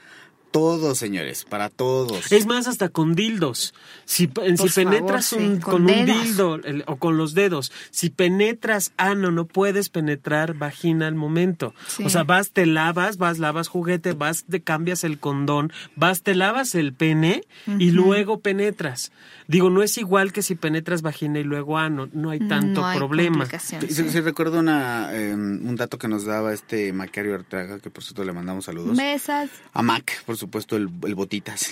[0.55, 2.31] todos, señores, para todos.
[2.31, 3.75] Es más, hasta con dildos.
[4.05, 9.89] Si, si penetras con, un dildo o con los dedos, si penetras ano, no puedes
[9.89, 11.75] penetrar vagina al momento.
[12.05, 16.37] O sea, vas, te lavas, vas, lavas juguete, vas, te cambias el condón, vas, te
[16.37, 19.11] lavas el pene y luego penetras.
[19.49, 23.49] Digo, no es igual que si penetras vagina y luego ano, no hay tanto problema.
[23.59, 28.25] Si, recuerdo una, em, un dato que nos daba este Macario Arteaga, que por cierto
[28.25, 28.97] le mandamos saludos.
[28.97, 29.51] Mesas.
[29.73, 31.71] A Mac, por supuesto supuesto, el, el botitas.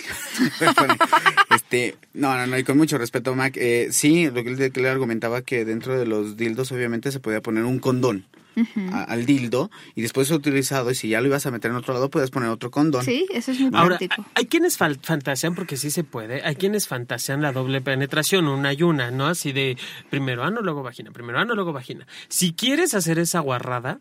[1.54, 3.56] este, no, no, no, y con mucho respeto, Mac.
[3.56, 7.40] Eh, sí, lo que él, le argumentaba que dentro de los dildos, obviamente, se podía
[7.40, 8.26] poner un condón.
[8.92, 11.94] al dildo y después es utilizado y si ya lo ibas a meter en otro
[11.94, 13.02] lado puedes poner otro condón.
[13.02, 13.98] Sí, eso es muy Ahora,
[14.34, 18.82] Hay quienes fantasean, porque sí se puede, hay quienes fantasean la doble penetración, una y
[18.82, 19.26] una, ¿no?
[19.26, 19.78] Así de
[20.10, 22.06] primero ano, luego vagina, primero ano, luego vagina.
[22.28, 24.00] Si quieres hacer esa guarrada,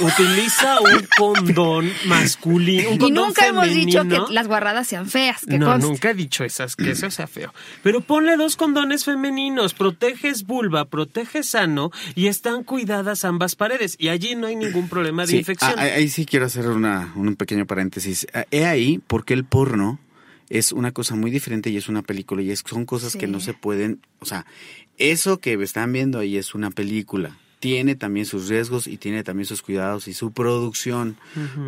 [0.00, 2.90] utiliza un condón masculino.
[2.90, 5.44] Un condón y nunca hemos dicho que las guarradas sean feas.
[5.44, 7.52] Que no, nunca he dicho esas, que eso sea feo.
[7.82, 13.96] Pero ponle dos condones femeninos, proteges vulva, proteges sano y están cuidadas ambas paredes.
[13.98, 15.78] Y allí no hay ningún problema de infección.
[15.78, 18.26] Ahí, sí quiero hacer una, un pequeño paréntesis.
[18.32, 19.98] Ah, he ahí porque el porno
[20.48, 23.38] es una cosa muy diferente y es una película y es, son cosas que no
[23.38, 24.46] se pueden, o sea,
[24.96, 29.46] eso que están viendo ahí es una película tiene también sus riesgos y tiene también
[29.46, 31.16] sus cuidados y su producción,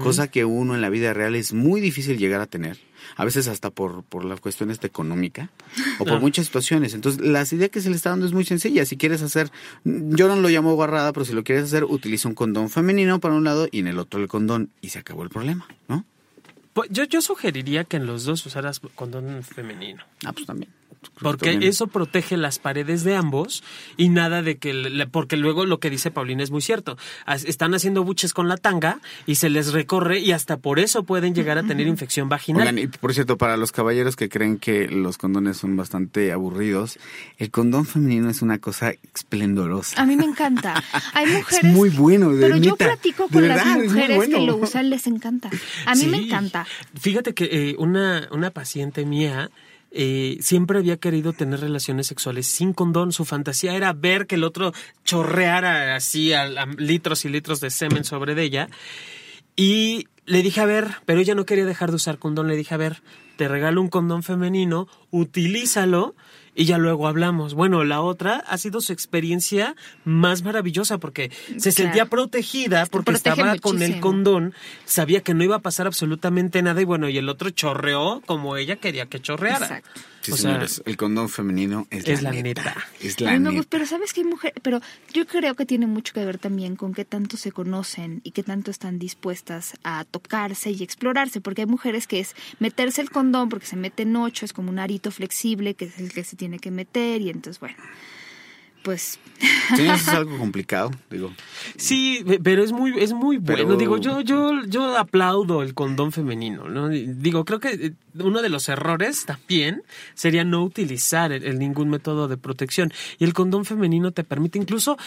[0.00, 2.78] cosa que uno en la vida real es muy difícil llegar a tener,
[3.16, 5.50] a veces hasta por, por las cuestiones económica
[5.98, 6.94] o por muchas situaciones.
[6.94, 8.84] Entonces, la idea que se le está dando es muy sencilla.
[8.84, 9.50] Si quieres hacer,
[9.84, 13.34] yo no lo llamo barrada, pero si lo quieres hacer, utiliza un condón femenino para
[13.34, 16.04] un lado y en el otro el condón y se acabó el problema, ¿no?
[16.72, 20.04] Pues yo, yo sugeriría que en los dos usaras condón femenino.
[20.24, 20.70] Ah, pues también.
[21.20, 23.62] Porque eso protege las paredes de ambos
[23.96, 26.96] y nada de que, porque luego lo que dice Paulina es muy cierto.
[27.26, 31.34] Están haciendo buches con la tanga y se les recorre y hasta por eso pueden
[31.34, 32.78] llegar a tener infección vaginal.
[32.78, 36.98] y por cierto, para los caballeros que creen que los condones son bastante aburridos,
[37.38, 40.00] el condón femenino es una cosa esplendorosa.
[40.00, 40.82] A mí me encanta.
[41.14, 41.64] Hay mujeres.
[41.64, 45.50] Es muy bueno, de Pero yo platico con las mujeres que lo usan, les encanta.
[45.86, 46.66] A mí me encanta.
[46.98, 49.50] Fíjate que eh, una, una paciente mía
[49.90, 53.12] eh, siempre había querido tener relaciones sexuales sin condón.
[53.12, 54.72] Su fantasía era ver que el otro
[55.04, 56.32] chorreara así
[56.78, 58.68] litros y litros de semen sobre ella.
[59.56, 62.48] Y le dije, a ver, pero ella no quería dejar de usar condón.
[62.48, 63.02] Le dije, a ver,
[63.36, 66.14] te regalo un condón femenino, utilízalo
[66.54, 67.54] y ya luego hablamos.
[67.54, 73.56] Bueno, la otra ha sido su experiencia más maravillosa porque se sentía protegida porque estaba
[73.58, 77.28] con el condón, sabía que no iba a pasar absolutamente nada y bueno, y el
[77.28, 79.66] otro chorreó como ella quería que chorreara.
[79.66, 80.00] Exacto.
[80.22, 82.76] Sí, señores, el condón femenino es, la, neta.
[83.00, 83.66] Es la neta.
[83.68, 84.80] pero sabes que hay mujeres, pero
[85.12, 88.42] yo creo que tiene mucho que ver también con qué tanto se conocen y qué
[88.42, 93.48] tanto están dispuestas a tocarse y explorarse, porque hay mujeres que es meterse el condón
[93.48, 96.36] porque se mete en ocho, es como un arito flexible que es el que se
[96.36, 97.76] tiene que meter y entonces bueno
[98.82, 99.18] pues.
[99.76, 101.32] Sí, es algo complicado digo.
[101.76, 103.76] Sí pero es muy es muy bueno.
[103.76, 108.48] Digo yo yo yo aplaudo el condón femenino no digo creo que eh, uno de
[108.48, 109.82] los errores también
[110.14, 112.92] sería no utilizar el, ningún método de protección.
[113.18, 114.98] Y el condón femenino te permite incluso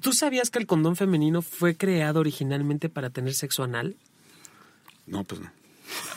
[0.00, 3.96] tú sabías que el condón femenino fue creado originalmente para tener sexo anal
[5.06, 5.50] no pues no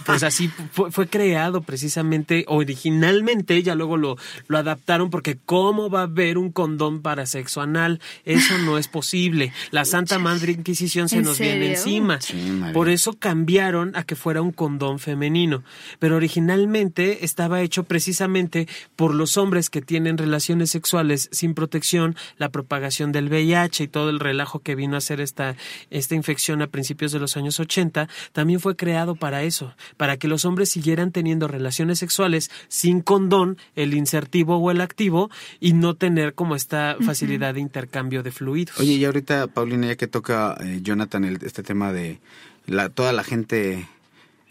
[0.06, 6.04] pues así fue, creado precisamente, originalmente, ya luego lo, lo adaptaron porque ¿cómo va a
[6.04, 8.00] haber un condón para sexo anal?
[8.26, 9.54] Eso no es posible.
[9.72, 12.20] La Santa Madre Inquisición se nos viene encima.
[12.74, 15.64] Por eso cambiaron a que fuera un condón femenino.
[16.00, 22.50] Pero originalmente estaba hecho precisamente por los hombres que tienen relaciones sexuales sin protección, la
[22.50, 25.56] propagación del VIH y todo el relajo que vino a hacer esta,
[25.90, 30.28] esta infección a principios de los años 80, también fue creado para eso para que
[30.28, 35.96] los hombres siguieran teniendo relaciones sexuales sin condón, el insertivo o el activo, y no
[35.96, 38.80] tener como esta facilidad de intercambio de fluidos.
[38.80, 42.20] Oye, y ahorita, Paulina, ya que toca eh, Jonathan este tema de
[42.66, 43.88] la, toda la gente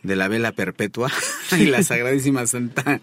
[0.07, 1.11] de la vela perpetua
[1.59, 3.01] y la sagradísima Santa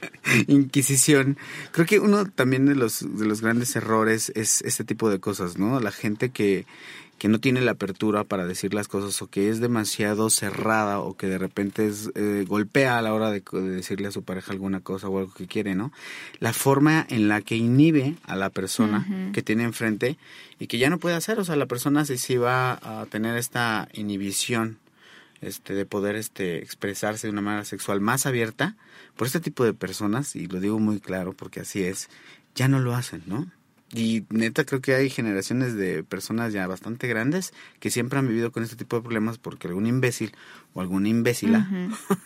[0.48, 1.38] Inquisición.
[1.72, 5.58] Creo que uno también de los de los grandes errores es este tipo de cosas,
[5.58, 5.80] ¿no?
[5.80, 6.66] La gente que
[7.18, 11.16] que no tiene la apertura para decir las cosas o que es demasiado cerrada o
[11.16, 14.82] que de repente es, eh, golpea a la hora de, decirle a su pareja alguna
[14.82, 15.92] cosa o algo que quiere, ¿no?
[16.40, 20.18] La forma en la que inhibe a la persona que tiene enfrente
[20.60, 23.38] y que ya no puede hacer, o sea, la persona si sí va a tener
[23.38, 24.80] esta inhibición
[25.44, 28.76] este de poder este expresarse de una manera sexual más abierta
[29.16, 32.10] por este tipo de personas y lo digo muy claro porque así es
[32.56, 33.52] ya no lo hacen no
[33.94, 38.52] y neta creo que hay generaciones de personas ya bastante grandes que siempre han vivido
[38.52, 40.34] con este tipo de problemas porque algún imbécil
[40.74, 41.68] o alguna imbécila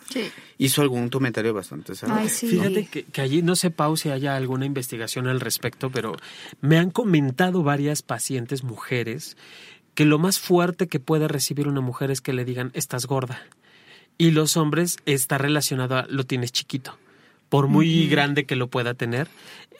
[0.58, 5.26] hizo algún comentario bastante Fíjate que, que, allí no sé, Pau, si haya alguna investigación
[5.26, 6.16] al respecto, pero
[6.60, 9.36] me han comentado varias pacientes mujeres
[9.94, 13.42] que lo más fuerte que puede recibir una mujer es que le digan estás gorda.
[14.16, 16.98] Y los hombres está relacionado a lo tienes chiquito
[17.48, 19.28] por muy grande que lo pueda tener.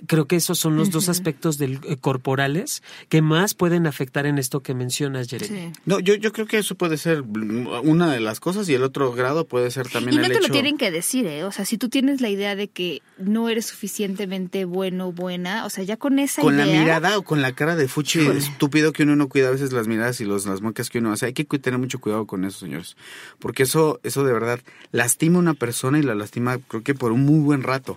[0.06, 4.38] Creo que esos son los dos aspectos del, eh, corporales que más pueden afectar en
[4.38, 5.72] esto que mencionas, Jeremy.
[5.86, 9.12] No, yo, yo creo que eso puede ser una de las cosas y el otro
[9.12, 11.42] grado puede ser también y no te lo tienen que decir, ¿eh?
[11.42, 15.66] O sea, si tú tienes la idea de que no eres suficientemente bueno o buena,
[15.66, 16.64] o sea, ya con esa con idea...
[16.64, 19.50] Con la mirada o con la cara de fuchi estúpido que uno no cuida a
[19.50, 21.26] veces las miradas y los, las muecas que uno hace.
[21.26, 22.96] Hay que tener mucho cuidado con eso, señores.
[23.40, 24.60] Porque eso, eso de verdad
[24.92, 27.96] lastima a una persona y la lastima creo que por un muy buen rato.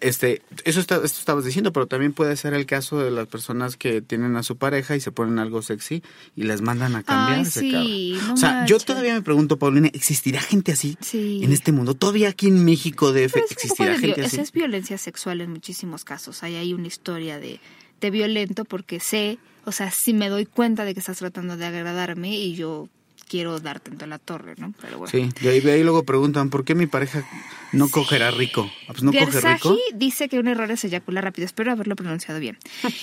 [0.00, 3.76] Este, eso está, esto estabas diciendo, pero también puede ser el caso de las personas
[3.76, 6.02] que tienen a su pareja y se ponen algo sexy
[6.36, 7.40] y las mandan a cambiar.
[7.40, 11.94] o sea, yo todavía me pregunto, Paulina, ¿existirá gente así en este mundo?
[11.94, 14.40] Todavía aquí en México de existirá gente así.
[14.40, 16.42] Es violencia sexual en muchísimos casos.
[16.42, 17.60] Ahí hay una historia de,
[18.00, 21.66] de violento porque sé, o sea, si me doy cuenta de que estás tratando de
[21.66, 22.88] agradarme y yo
[23.30, 24.74] quiero dar tanto la torre, ¿no?
[24.80, 25.10] Pero bueno.
[25.10, 27.24] Sí, y ahí, ahí luego preguntan, ¿por qué mi pareja
[27.72, 28.68] no cogerá rico?
[28.82, 29.76] Ah, pues no coge rico.
[29.94, 32.58] dice que un error es eyacular rápido, espero haberlo pronunciado bien.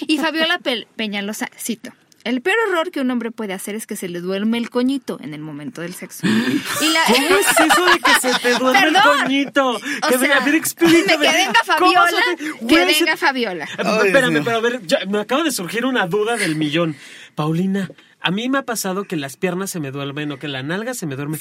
[0.06, 0.60] Y Fabiola
[0.98, 1.94] Peñalosa, cito,
[2.26, 5.18] el peor error que un hombre puede hacer es que se le duerme el coñito
[5.22, 6.28] en el momento del sexo.
[6.82, 7.02] Y la...
[7.08, 9.80] ¿Cómo es eso de que se te duerme el coñito?
[10.10, 11.26] Que venga, a ver, explícame.
[11.26, 12.22] Que venga Fabiola.
[12.68, 13.64] Que venga Fabiola.
[13.64, 16.98] Espérame, pero a ver, me acaba de surgir una duda del millón.
[17.34, 17.90] Paulina,
[18.28, 20.94] a mí me ha pasado que las piernas se me duermen o que la nalga
[20.94, 21.40] se me duerme.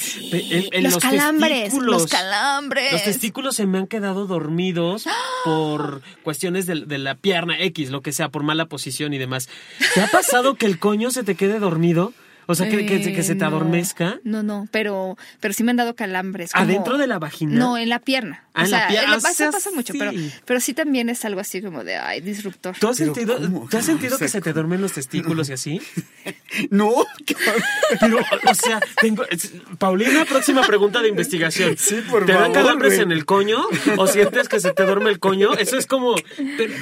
[0.81, 2.92] los, calambres, los calambres.
[2.92, 5.05] Los testículos se me han quedado dormidos
[5.44, 9.49] por cuestiones de, de, la pierna X, lo que sea, por mala posición y demás.
[9.94, 12.12] ¿Te ha pasado que el coño se te quede dormido?
[12.46, 14.20] O sea, que, que, se te eh, adormezca.
[14.22, 16.50] No, no, pero, pero sí me han dado calambres.
[16.54, 17.56] ¿Adentro de la vagina?
[17.56, 18.44] No, en la pierna.
[18.54, 19.20] Ah, o sea, en la pierna.
[19.20, 20.12] pasa, pasa mucho, pero,
[20.44, 22.76] pero sí también es algo así como de, ay, disruptor.
[22.78, 25.80] ¿Tú has sentido, ¿tú has sentido que se te duermen los testículos y así?
[26.70, 27.04] No,
[28.00, 29.24] pero, o sea, tengo.
[29.78, 31.76] Paulina, próxima pregunta de investigación.
[31.76, 33.59] Sí, por ¿Te dan calambres en el coño
[33.96, 35.52] o sientes que se te duerme el coño?
[35.54, 36.14] Eso es como.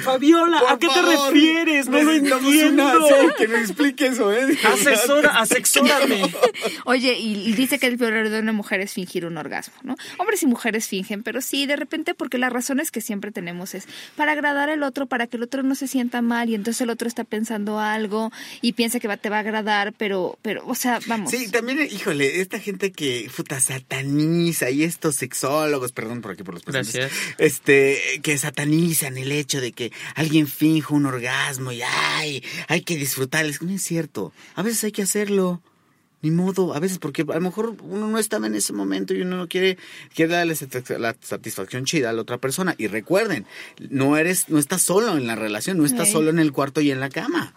[0.03, 1.89] Fabiola, ¿a qué te refieres?
[1.89, 2.89] No lo entiendo.
[3.37, 4.57] que me explique eso, ¿eh?
[4.63, 6.33] Asesora, asexórame.
[6.85, 9.95] Oye, y, dice que el peor de una mujer es fingir un orgasmo, ¿no?
[10.17, 13.85] Hombres y mujeres fingen, pero sí, de repente, porque las razones que siempre tenemos es
[14.15, 16.89] para agradar al otro, para que el otro no se sienta mal y entonces el
[16.89, 20.75] otro está pensando algo y piensa que va, te va a agradar, pero, pero, o
[20.75, 21.31] sea, vamos.
[21.31, 26.53] Sí, también, híjole, esta gente que, puta, sataniza y estos sexólogos, perdón por aquí por
[26.53, 32.43] los presentes, este, que satanizan el hecho de que alguien finja un orgasmo y ay,
[32.67, 33.61] hay que disfrutarles.
[33.61, 34.33] No es cierto.
[34.55, 35.44] A veces hay que hacerlo.
[36.21, 39.21] Ni modo, a veces porque a lo mejor uno no estaba en ese momento y
[39.21, 39.77] uno no quiere,
[40.15, 40.55] quiere darle
[40.97, 42.73] la satisfacción chida a la otra persona.
[42.79, 43.45] Y recuerden,
[43.91, 46.89] no eres, no estás solo en la relación, no estás solo en el cuarto y
[46.89, 47.53] en la cama.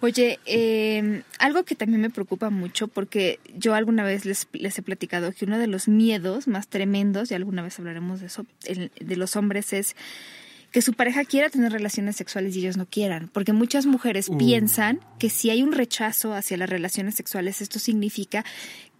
[0.00, 4.82] Oye, eh, algo que también me preocupa mucho, porque yo alguna vez les, les, he
[4.82, 9.16] platicado que uno de los miedos más tremendos, y alguna vez hablaremos de eso, de
[9.16, 9.94] los hombres es
[10.72, 14.36] que su pareja quiera tener relaciones sexuales y ellos no quieran, porque muchas mujeres uh.
[14.36, 18.44] piensan que si hay un rechazo hacia las relaciones sexuales, esto significa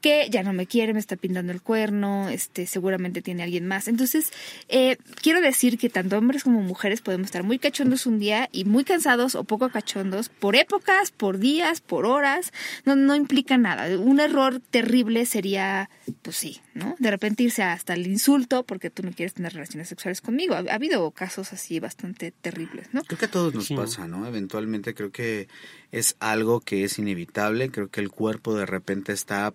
[0.06, 3.88] que ya no me quiere, me está pintando el cuerno, este, seguramente tiene alguien más.
[3.88, 4.32] Entonces,
[4.68, 8.66] eh, quiero decir que tanto hombres como mujeres podemos estar muy cachondos un día y
[8.66, 12.52] muy cansados o poco cachondos por épocas, por días, por horas.
[12.84, 13.98] No, no implica nada.
[13.98, 15.90] Un error terrible sería,
[16.22, 16.94] pues sí, ¿no?
[17.00, 20.54] De repente irse hasta el insulto porque tú no quieres tener relaciones sexuales conmigo.
[20.54, 23.02] Ha, habido casos así bastante terribles, ¿no?
[23.02, 24.24] Creo que a todos nos pasa, ¿no?
[24.24, 25.48] Eventualmente creo que
[25.90, 27.72] es algo que es inevitable.
[27.72, 29.52] Creo que el cuerpo de repente está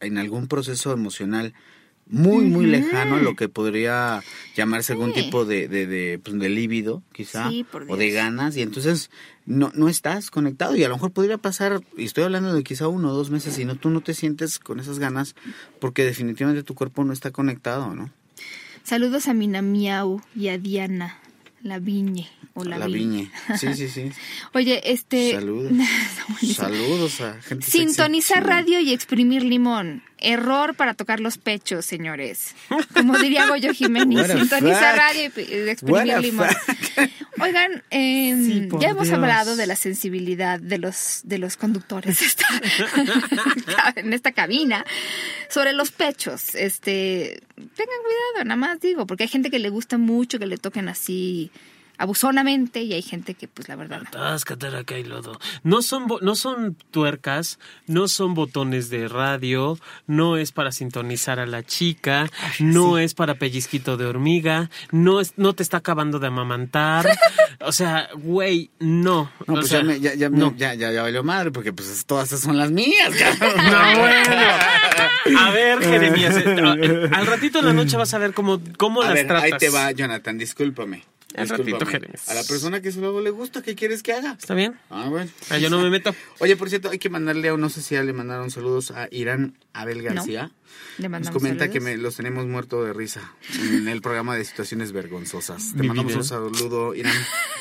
[0.00, 1.54] en algún proceso emocional
[2.08, 4.22] muy, muy lejano a lo que podría
[4.54, 7.50] llamarse algún tipo de, de, de, pues, líbido, quizá,
[7.88, 9.10] o de ganas, y entonces
[9.44, 12.86] no, no estás conectado, y a lo mejor podría pasar, y estoy hablando de quizá
[12.86, 15.34] uno o dos meses, y no, tú no te sientes con esas ganas,
[15.80, 18.10] porque definitivamente tu cuerpo no está conectado, ¿no?
[18.84, 21.18] Saludos a Mina Miau y a Diana.
[21.62, 23.30] La Viñe o La, la Viñe.
[23.58, 24.10] Sí, sí, sí.
[24.54, 25.32] Oye, este...
[25.32, 25.72] Saludos.
[26.54, 30.02] Saludos a gente Sintonizar radio y exprimir limón.
[30.26, 32.56] Error para tocar los pechos, señores.
[32.94, 36.48] Como diría Goyo Jiménez, sintonizar radio y exprimir limón.
[37.40, 42.18] Oigan, eh, ya hemos hablado de la sensibilidad de los, de los conductores
[43.96, 44.84] en esta cabina
[45.48, 46.56] sobre los pechos.
[46.56, 50.58] Este, tengan cuidado, nada más digo, porque hay gente que le gusta mucho que le
[50.58, 51.52] toquen así
[51.98, 54.02] abusonamente y hay gente que pues la verdad
[54.76, 55.38] acá y lodo.
[55.62, 61.46] No son no son tuercas no son botones de radio no es para sintonizar a
[61.46, 62.28] la chica
[62.58, 67.06] no es para pellizquito de hormiga no es no te está acabando de amamantar.
[67.60, 69.30] O sea güey no.
[69.46, 72.56] No pues ya, ya, ya, ya, ya, ya valió madre porque pues todas esas son
[72.56, 74.36] las mías no bueno.
[75.38, 79.26] A ver Jeremías eh, al ratito en la noche vas a ver cómo cómo las
[79.26, 84.02] tratas ahí te va Jonathan discúlpame a la persona que luego le gusta, ¿qué quieres
[84.02, 84.36] que haga?
[84.38, 84.78] ¿Está bien?
[84.90, 85.30] Ah, bueno.
[85.50, 86.14] Ah, yo no me meto.
[86.38, 89.08] Oye, por cierto, hay que mandarle a, no sé si ya le mandaron saludos a
[89.10, 90.50] Irán Abel García.
[90.98, 95.74] Nos comenta que me, los tenemos muerto de risa en el programa de situaciones vergonzosas.
[95.76, 97.12] Te mandamos un saludo, Irán.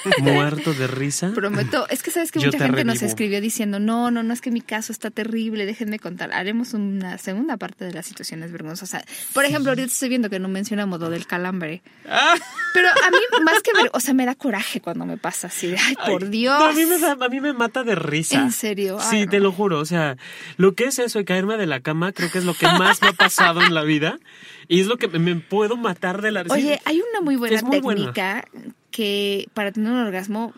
[0.22, 1.32] ¿Muerto de risa?
[1.34, 1.88] Prometo.
[1.89, 4.62] Es que sabes que mucha gente nos escribió diciendo, no, no, no, es que mi
[4.62, 6.32] caso está terrible, déjenme contar.
[6.32, 9.04] Haremos una segunda parte de las situaciones vergonzosas.
[9.34, 11.82] Por ejemplo, ahorita estoy viendo que no mencionamos lo del calambre.
[12.08, 12.36] Ah.
[12.74, 15.68] Pero a mí, más que ver, o sea, me da coraje cuando me pasa así
[15.68, 16.62] de, ay, por Dios.
[16.62, 18.41] a, mí me a mí me mata de risa.
[18.41, 19.00] ¿En serio?
[19.00, 19.80] sí, te lo juro.
[19.80, 20.18] O sea,
[20.58, 22.95] lo que es eso de caerme de la cama, creo que es lo que más
[23.02, 24.20] me ha pasado en la vida.
[24.68, 26.56] Y es lo que me puedo matar de la risa.
[26.56, 28.46] Oye, hay una muy buena técnica
[28.92, 30.54] que para tener un orgasmo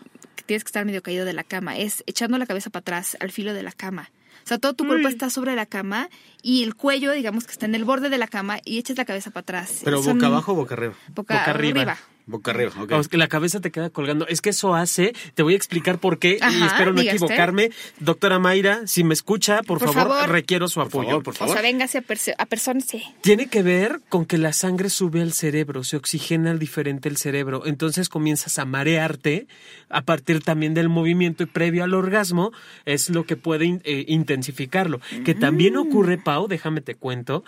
[0.46, 1.76] tienes que estar medio caído de la cama.
[1.76, 4.10] Es echando la cabeza para atrás, al filo de la cama.
[4.44, 6.08] O sea, todo tu cuerpo está sobre la cama
[6.42, 9.04] y el cuello, digamos que está en el borde de la cama y echas la
[9.04, 9.82] cabeza para atrás.
[9.84, 10.94] ¿Pero boca abajo o boca arriba?
[11.14, 11.98] Boca, arriba.
[12.28, 13.06] Boca arriba, ok.
[13.08, 14.26] que la cabeza te queda colgando.
[14.26, 17.70] Es que eso hace, te voy a explicar por qué y espero no equivocarme.
[18.00, 21.22] Doctora Mayra, si me escucha, por, favor, requiero su apoyo.
[21.22, 22.04] Por favor, O sea, véngase
[22.36, 23.02] a, personas, sí.
[23.22, 27.62] Tiene que ver con que la sangre sube al cerebro, se oxigena diferente el cerebro.
[27.64, 29.46] Entonces comienzas a marearte
[29.88, 32.52] a partir también del movimiento y previo al orgasmo
[32.84, 35.00] es lo que puede eh, intensificarlo.
[35.24, 35.78] Que también mm.
[35.78, 37.42] ocurre, Pau, déjame te cuento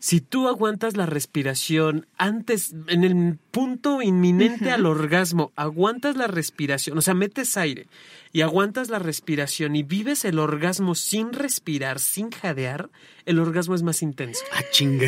[0.00, 6.96] si tú aguantas la respiración antes, en el punto inminente al orgasmo, aguantas la respiración,
[6.96, 7.88] o sea, metes aire
[8.32, 12.90] y aguantas la respiración y vives el orgasmo sin respirar, sin jadear,
[13.26, 14.42] el orgasmo es más intenso.
[14.52, 14.62] Ah,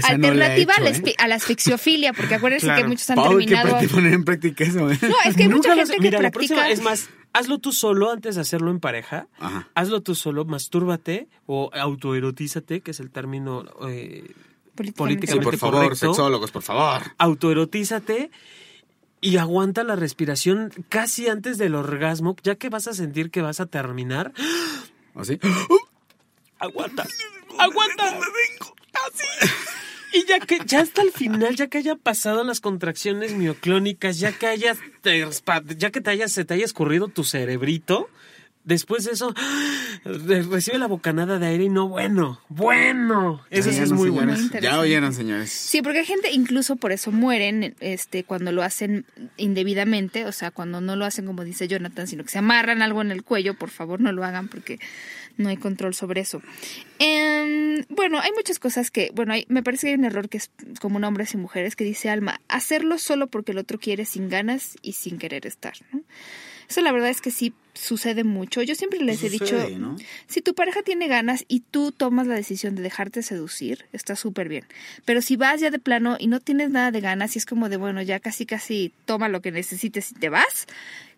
[0.09, 1.15] Alternativa no la ¿eh?
[1.19, 3.79] a, la asfixiofilia, porque acuérdense que muchos han terminado.
[3.79, 4.91] ¿qué poner en práctica eso?
[4.91, 4.99] ¿eh?
[5.03, 6.69] No, es que hay mucha gente que mira, practica.
[6.69, 9.29] es más, hazlo tú solo antes de hacerlo en pareja.
[9.75, 14.35] Hazlo tú solo, mastúrbate o autoerotízate, que es el término eh,
[14.75, 17.03] políticamente, sí, por favor, sexólogos, por favor.
[17.19, 18.31] Autoerotízate
[19.21, 23.61] y aguanta la respiración casi antes del orgasmo, ya que vas a sentir que vas
[23.61, 24.33] a terminar.
[25.15, 25.39] ¿Así?
[26.63, 27.07] Aguanta,
[27.59, 28.05] aguanta.
[28.05, 29.51] Así.
[30.13, 34.33] Y ya que ya hasta el final, ya que haya pasado las contracciones mioclónicas, ya
[34.33, 34.77] que hayas
[35.79, 38.11] ya que te hayas se te haya escurrido tu cerebrito,
[38.65, 39.35] Después de eso,
[40.05, 43.43] recibe la bocanada de aire y no, bueno, bueno.
[43.51, 44.35] Eso sí es muy bueno.
[44.61, 45.51] Ya oyeron, señores.
[45.51, 49.07] Sí, porque hay gente, incluso por eso mueren este, cuando lo hacen
[49.39, 53.01] indebidamente, o sea, cuando no lo hacen como dice Jonathan, sino que se amarran algo
[53.01, 54.79] en el cuello, por favor no lo hagan porque
[55.39, 56.43] no hay control sobre eso.
[56.99, 60.51] Em, bueno, hay muchas cosas que, bueno, me parece que hay un error que es
[60.81, 64.77] como hombres y mujeres que dice Alma, hacerlo solo porque el otro quiere sin ganas
[64.83, 65.75] y sin querer estar.
[65.93, 66.03] ¿no?
[66.71, 68.63] Eso la verdad es que sí sucede mucho.
[68.63, 69.57] Yo siempre les he dicho,
[70.29, 74.49] si tu pareja tiene ganas y tú tomas la decisión de dejarte seducir, está súper
[74.49, 74.65] bien.
[75.05, 77.69] Pero si vas ya de plano y no tienes nada de ganas y es como
[77.69, 80.67] de, bueno, ya casi casi toma lo que necesites y te vas,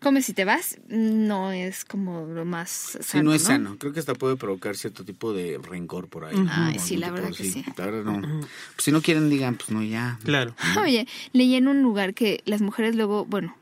[0.01, 3.05] comes y te vas, no es como lo más sano.
[3.05, 3.77] Sí, no es sano.
[3.79, 6.37] Creo que hasta puede provocar cierto tipo de rencor por ahí.
[6.49, 7.63] Ay, sí, la verdad que sí.
[8.05, 8.21] no.
[8.41, 10.19] Pues si no quieren, digan, pues no, ya.
[10.25, 10.55] Claro.
[10.81, 13.55] Oye, leí en un lugar que las mujeres luego, bueno,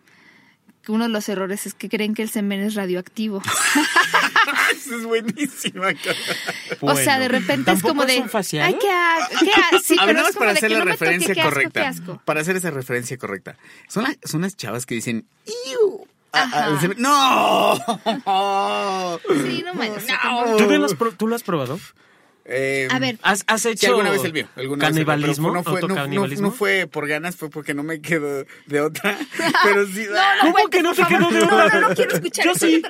[0.88, 3.42] uno de los errores es que creen que el semen es radioactivo.
[4.72, 5.88] Eso es buenísima.
[6.80, 8.16] o sea, de repente es como de.
[8.16, 8.66] Es un facial?
[8.66, 8.88] Ay, qué,
[9.44, 11.92] qué sí, pero es para hacer la referencia correcta.
[12.24, 13.56] Para hacer esa referencia correcta.
[13.88, 15.26] Son, son las chavas que dicen.
[15.46, 16.06] ¡Iu!
[16.96, 17.76] ¡No!
[19.44, 19.90] Sí, no me.
[19.90, 20.56] No.
[21.16, 21.78] ¿Tú, lo has probado?
[22.44, 24.48] Eh, a ver, ¿has, has hecho alguna vez el mío?
[24.78, 25.52] canibalismo?
[25.52, 29.16] no, fue, no, fue por ganas, fue porque no me quedo de otra.
[29.64, 30.06] Pero sí.
[30.08, 31.80] no, ¿Cómo que no te quedó de otra?
[31.80, 32.82] No, no, quiero escuchar Yo sí.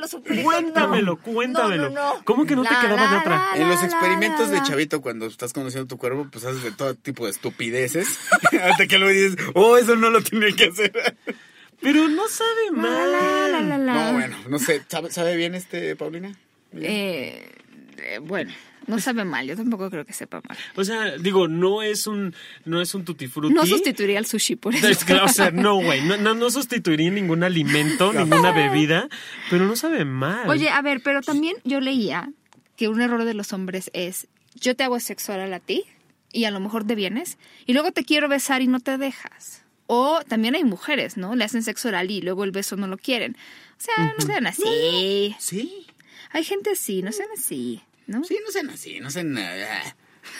[0.42, 1.92] Cuéntamelo, cuéntamelo.
[2.24, 3.50] ¿Cómo que no te quedaba de otra?
[3.56, 7.24] en los experimentos de chavito, cuando estás conociendo tu cuerpo, pues haces de todo tipo
[7.24, 8.18] de estupideces.
[8.62, 10.92] Hasta que luego dices, oh, eso no lo tenía que hacer.
[11.82, 13.86] Pero no sabe mal.
[13.86, 14.82] No, bueno, no sé.
[14.88, 16.34] ¿Sabe, sabe bien este, Paulina?
[16.74, 17.50] Eh,
[17.98, 18.52] eh, bueno.
[18.90, 20.58] No sabe mal, yo tampoco creo que sepa mal.
[20.76, 22.34] O sea, digo, no es un
[22.64, 23.54] no es un tutti frutti.
[23.54, 25.06] No sustituiría el sushi por eso.
[25.22, 29.08] o sea, no, güey, no, no, sustituiría ningún alimento, ninguna bebida,
[29.48, 30.48] pero no sabe mal.
[30.48, 32.30] Oye, a ver, pero también yo leía
[32.76, 35.84] que un error de los hombres es yo te hago sexo oral a ti
[36.32, 39.62] y a lo mejor te vienes y luego te quiero besar y no te dejas.
[39.86, 41.34] O también hay mujeres, ¿no?
[41.34, 43.36] Le hacen sexo oral y luego el beso no lo quieren.
[43.76, 45.34] O sea, no sean así.
[45.38, 45.86] Sí.
[46.30, 47.82] Hay gente así, no sean así.
[48.10, 48.24] ¿No?
[48.24, 49.32] Sí, no sean así, no sean...
[49.32, 49.96] nada.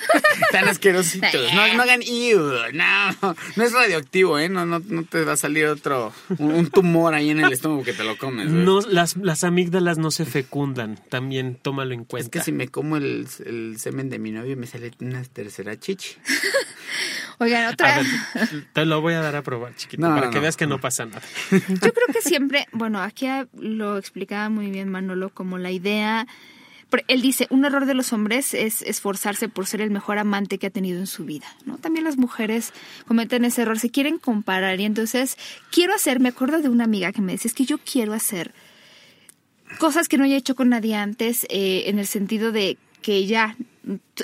[0.53, 1.55] Tan asquerositos.
[1.55, 2.01] No, no hagan
[2.75, 4.49] no, no es radioactivo, ¿eh?
[4.49, 7.93] No, no, no te va a salir otro, un, tumor ahí en el estómago que
[7.93, 8.49] te lo comes.
[8.49, 12.27] No, las, las amígdalas no se fecundan, también tómalo en cuenta.
[12.27, 15.79] Es que si me como el, el semen de mi novio me sale una tercera
[15.79, 16.17] chichi.
[17.39, 18.03] Oigan, otra.
[18.75, 21.23] te lo voy a dar a probar, chiquito, para que veas que no pasa nada.
[21.51, 26.27] Yo creo que siempre, bueno, aquí lo explicaba muy bien Manolo, como la idea
[27.09, 30.67] él dice, un error de los hombres es esforzarse por ser el mejor amante que
[30.67, 31.79] ha tenido en su vida, ¿no?
[31.79, 32.73] También las mujeres
[33.07, 35.37] cometen ese error, se quieren comparar y entonces
[35.71, 38.53] quiero hacer, me acuerdo de una amiga que me decía, es que yo quiero hacer
[39.79, 43.57] cosas que no haya hecho con nadie antes, eh, en el sentido de que ya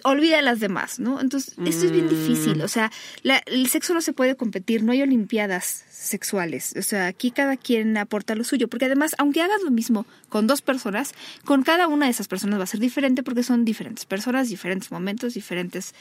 [0.05, 1.21] olvida a las demás, ¿no?
[1.21, 2.93] Entonces, esto es bien difícil, o sea,
[3.23, 7.97] el sexo no se puede competir, no hay olimpiadas sexuales, o sea, aquí cada quien
[7.97, 12.07] aporta lo suyo, porque además, aunque hagas lo mismo con dos personas, con cada una
[12.07, 15.95] de esas personas va a ser diferente porque son diferentes personas, diferentes momentos, diferentes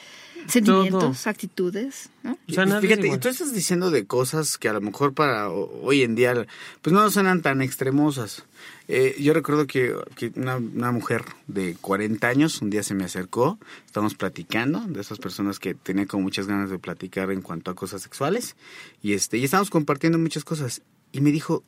[0.47, 2.37] sentimientos, actitudes, ¿no?
[2.47, 6.15] O sea, Fíjate, tú estás diciendo de cosas que a lo mejor para hoy en
[6.15, 6.45] día,
[6.81, 8.43] pues no suenan tan extremosas.
[8.87, 9.95] Eh, yo recuerdo que,
[10.35, 10.59] una,
[10.91, 15.73] mujer de 40 años un día se me acercó, estábamos platicando, de esas personas que
[15.73, 18.55] tenía como muchas ganas de platicar en cuanto a cosas sexuales,
[19.05, 20.81] y, este, y estábamos compartiendo muchas cosas,
[21.11, 21.63] y me dijo,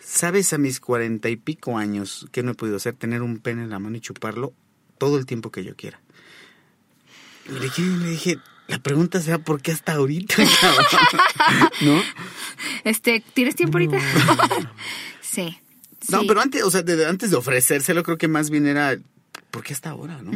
[0.00, 2.94] ¿sabes a mis cuarenta y pico años qué no he podido hacer?
[2.94, 4.52] Tener un pene en la mano y chuparlo
[4.98, 6.00] todo el tiempo que yo quiera.
[7.48, 10.34] Y le dije, la pregunta sea por qué hasta ahorita,
[11.82, 12.02] ¿no?
[12.82, 14.00] Este, ¿tienes tiempo ahorita?
[15.20, 15.56] sí.
[16.08, 18.98] No, pero antes, o sea, de, antes de ofrecérselo, creo que más bien era,
[19.52, 20.32] ¿por qué hasta ahora, no?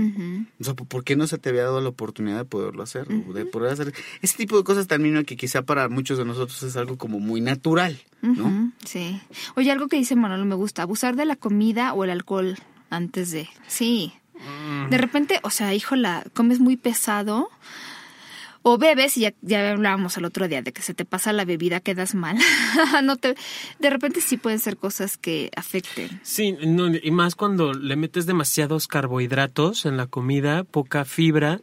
[0.61, 3.09] O sea, ¿por qué no se te había dado la oportunidad de poderlo hacer?
[3.09, 6.77] De poder hacer ese tipo de cosas también que quizá para muchos de nosotros es
[6.77, 8.73] algo como muy natural, ¿no?
[8.85, 9.21] Sí.
[9.57, 12.57] Oye, algo que dice Manolo me gusta, abusar de la comida o el alcohol
[12.91, 13.49] antes de...
[13.67, 14.13] Sí.
[14.35, 14.91] Mm.
[14.91, 17.49] De repente, o sea, hijo, la comes muy pesado
[18.69, 21.45] o bebes y ya, ya hablábamos el otro día de que se te pasa la
[21.45, 22.37] bebida, quedas mal.
[23.05, 23.37] no te,
[23.79, 26.19] de repente sí pueden ser cosas que afecten.
[26.25, 31.61] Sí, y más cuando le metes demasiados carbohidratos en la comida, poca fibra,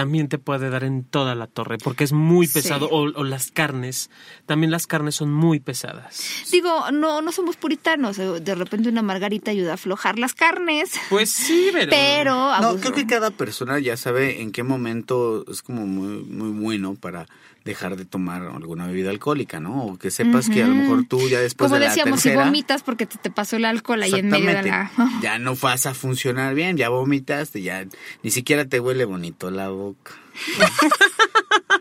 [0.00, 4.08] también te puede dar en toda la torre porque es muy pesado o, las carnes
[4.46, 6.46] también las carnes son muy pesadas.
[6.50, 10.92] Digo no no somos puritanos eh, de repente una margarita ayuda a aflojar las carnes.
[11.10, 15.60] Pues sí pero, pero no creo que cada persona ya sabe en qué momento es
[15.60, 17.26] como muy muy bueno para
[17.64, 19.84] dejar de tomar alguna bebida alcohólica, ¿no?
[19.84, 22.30] O que sepas que a lo mejor tú ya después Como de la decíamos, si
[22.30, 24.90] vomitas porque te, pasó el alcohol ahí en medio de la...
[25.22, 27.86] ya no vas a funcionar bien, ya vomitaste, ya
[28.22, 30.12] ni siquiera te huele bonito la boca.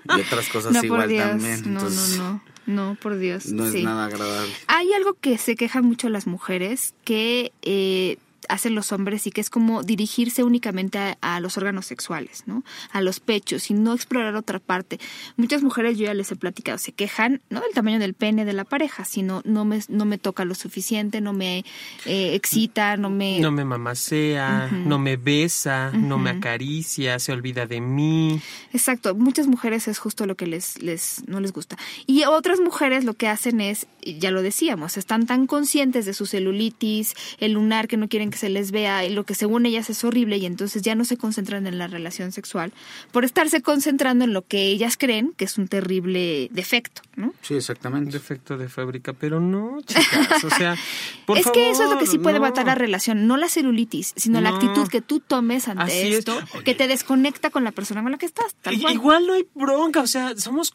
[0.17, 1.73] y otras cosas igual también.
[1.73, 2.41] No, no, no.
[2.65, 3.47] No, por Dios.
[3.47, 4.53] No es nada agradable.
[4.67, 8.17] Hay algo que se quejan mucho las mujeres, que eh,
[8.47, 12.63] hacen los hombres y que es como dirigirse únicamente a, los órganos sexuales, ¿no?
[12.91, 14.99] A los pechos y no explorar otra parte.
[15.37, 18.53] Muchas mujeres, yo ya les he platicado, se quejan no del tamaño del pene de
[18.53, 21.65] la pareja, sino no me, no me toca lo suficiente, no me
[22.05, 23.39] eh, excita, no me...
[23.39, 28.41] No me mamasea, no me besa, no me acaricia, se olvida de mí.
[28.73, 31.77] Exacto, muchas mujeres es justo lo que les, les, no les gusta.
[32.05, 36.25] Y otras mujeres lo que hacen es, ya lo decíamos, están tan conscientes de su
[36.25, 40.03] celulitis, el lunar que no quieren que se les vea lo que según ellas es
[40.03, 42.71] horrible y entonces ya no se concentran en la relación sexual
[43.11, 47.33] por estarse concentrando en lo que ellas creen que es un terrible defecto, ¿no?
[47.41, 48.11] Sí, exactamente.
[48.11, 50.75] Defecto de fábrica, pero no, chicas, o sea,
[51.25, 54.13] por Es que eso es lo que sí puede matar la relación, no la celulitis,
[54.15, 58.11] sino la actitud que tú tomes ante esto, que te desconecta con la persona con
[58.11, 58.55] la que estás.
[58.71, 60.71] Igual no hay bronca, o sea, somos...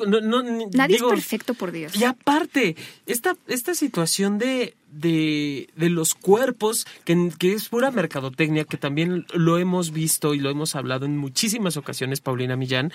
[0.73, 1.97] Nadie es perfecto, por Dios.
[1.97, 2.77] Y aparte,
[3.07, 9.26] esta, esta situación de de, de los cuerpos, que, que, es pura mercadotecnia, que también
[9.34, 12.92] lo hemos visto y lo hemos hablado en muchísimas ocasiones, Paulina Millán,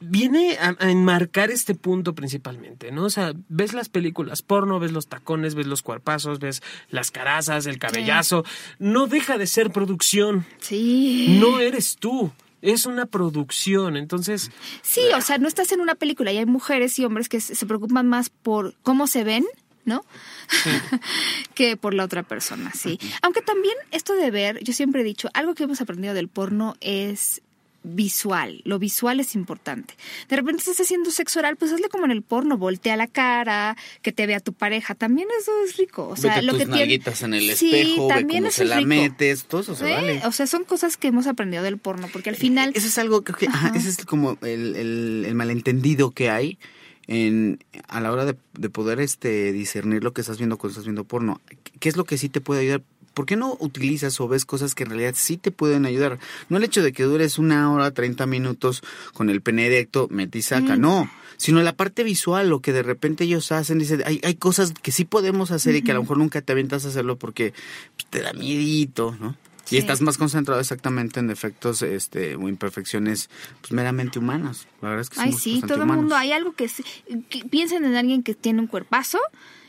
[0.00, 3.04] viene a, enmarcar este punto principalmente, ¿no?
[3.04, 7.66] O sea, ves las películas porno, ves los tacones, ves los cuerpazos, ves las carazas,
[7.66, 8.44] el cabellazo.
[8.78, 10.44] No deja de ser producción.
[10.58, 11.38] Sí.
[11.40, 14.50] No eres tú es una producción, entonces...
[14.80, 17.66] Sí, o sea, no estás en una película y hay mujeres y hombres que se
[17.66, 19.44] preocupan más por cómo se ven
[19.84, 20.04] ¿no?
[21.54, 22.98] que por la otra persona, sí.
[23.22, 26.76] Aunque también esto de ver, yo siempre he dicho, algo que hemos aprendido del porno
[26.80, 27.42] es
[27.84, 29.94] visual, lo visual es importante.
[30.28, 33.76] De repente estás haciendo sexo oral, pues hazle como en el porno, voltea la cara,
[34.00, 36.08] que te vea tu pareja, también eso es rico.
[36.08, 36.94] O sea, lo que tiene...
[36.94, 40.22] en el espejo, también se la metes, todo eso se vale.
[40.24, 42.72] O sea, son cosas que hemos aprendido del porno, porque al final...
[42.74, 43.32] Eso es algo que,
[43.74, 46.58] ese es como el, el malentendido que hay
[47.06, 50.84] en, a la hora de, de, poder este, discernir lo que estás viendo cuando estás
[50.84, 51.40] viendo porno.
[51.80, 52.82] ¿Qué es lo que sí te puede ayudar?
[53.14, 56.18] ¿Por qué no utilizas o ves cosas que en realidad sí te pueden ayudar?
[56.48, 58.82] No el hecho de que dures una hora, 30 minutos
[59.12, 60.80] con el pene directo, mete y saca, mm.
[60.80, 61.10] no.
[61.36, 64.92] Sino la parte visual, lo que de repente ellos hacen, dice, hay, hay cosas que
[64.92, 67.52] sí podemos hacer y que a lo mejor nunca te aventas a hacerlo porque
[67.96, 69.36] pues, te da miedito, ¿no?
[69.70, 74.66] Y estás más concentrado exactamente en defectos este, o imperfecciones pues, meramente humanas.
[74.82, 76.16] La verdad es que Ay, sí, todo el mundo.
[76.16, 76.68] Hay algo que,
[77.28, 79.18] que piensen en alguien que tiene un cuerpazo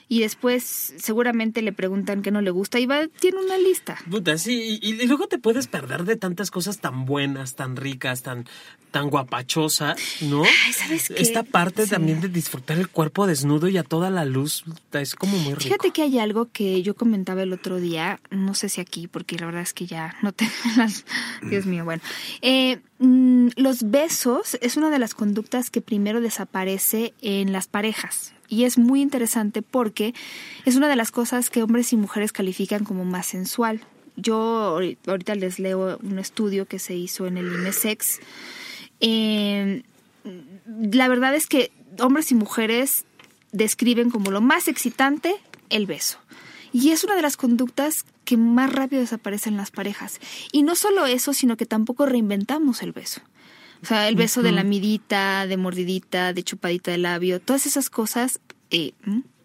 [0.08, 3.98] y después seguramente le preguntan qué no le gusta y va, tiene una lista.
[4.10, 8.46] Puta, sí, y, luego te puedes perder de tantas cosas tan buenas, tan ricas, tan,
[8.92, 10.44] tan guapachosa, ¿no?
[10.44, 11.22] Ay, ¿sabes qué?
[11.22, 15.38] Esta parte también de disfrutar el cuerpo desnudo y a toda la luz es como
[15.38, 15.62] muy rico.
[15.62, 19.38] Fíjate que hay algo que yo comentaba el otro día, no sé si aquí, porque
[19.38, 21.06] la verdad es que ya no tengo las...
[21.42, 22.04] Dios mío, bueno.
[22.42, 28.35] Eh, mm, los besos es una de las conductas que primero desaparece en las parejas.
[28.48, 30.14] Y es muy interesante porque
[30.66, 33.82] es una de las cosas que hombres y mujeres califican como más sensual.
[34.16, 38.20] Yo ahorita les leo un estudio que se hizo en el IMESEX.
[39.02, 39.84] Eh,
[40.92, 43.06] la verdad es que hombres y mujeres
[43.52, 45.36] describen como lo más excitante
[45.70, 46.20] el beso.
[46.72, 50.20] Y es una de las conductas que más rápido desaparecen en las parejas.
[50.52, 53.22] Y no solo eso, sino que tampoco reinventamos el beso.
[53.86, 57.92] O sea, el beso de la midita, de mordidita, de chupadita de labio, todas esas
[57.92, 58.40] cosas,
[58.72, 58.94] eh,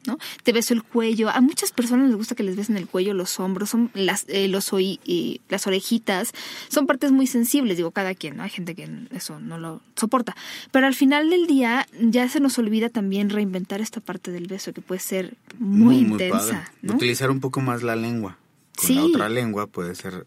[0.07, 0.17] ¿no?
[0.45, 1.29] Te beso el cuello.
[1.29, 4.49] A muchas personas les gusta que les besen el cuello, los hombros, son las, eh,
[4.49, 6.33] los oí, las orejitas.
[6.71, 8.43] Son partes muy sensibles, digo, cada quien, ¿no?
[8.43, 10.35] Hay gente que eso no lo soporta.
[10.71, 14.73] Pero al final del día ya se nos olvida también reinventar esta parte del beso
[14.73, 16.73] que puede ser muy, intensa.
[16.83, 18.39] Utilizar un poco más la lengua.
[18.75, 20.25] Con la otra lengua puede ser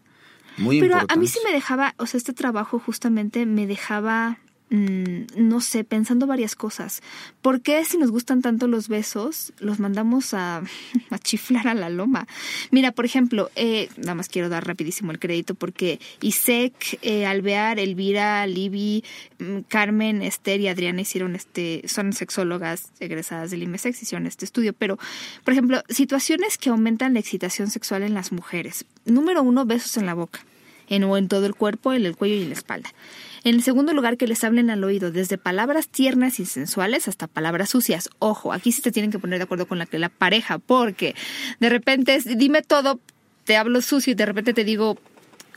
[0.56, 4.38] muy Pero a mí sí me dejaba, o sea, este trabajo justamente me dejaba
[4.74, 7.02] mm, no sé, pensando varias cosas.
[7.42, 10.62] ¿Por qué si nos gustan tanto los besos, los mandamos a,
[11.22, 12.26] chiflar a la loma?
[12.70, 17.78] Mira, por ejemplo, eh, nada más quiero dar rapidísimo el crédito porque Isek, eh, Alvear,
[17.78, 19.04] Elvira, Libby,
[19.38, 24.72] mm, Carmen, Esther y Adriana hicieron este, son sexólogas egresadas del IMESEX, hicieron este estudio,
[24.72, 24.98] pero,
[25.44, 28.84] por ejemplo, situaciones que aumentan la excitación sexual en las mujeres.
[29.04, 30.40] Número uno, besos en la boca
[30.88, 32.92] en o en todo el cuerpo, en el cuello y en la espalda.
[33.44, 37.26] En el segundo lugar, que les hablen al oído, desde palabras tiernas y sensuales hasta
[37.26, 38.08] palabras sucias.
[38.18, 41.14] Ojo, aquí sí te tienen que poner de acuerdo con la, la pareja, porque
[41.60, 43.00] de repente es, dime todo,
[43.44, 44.98] te hablo sucio y de repente te digo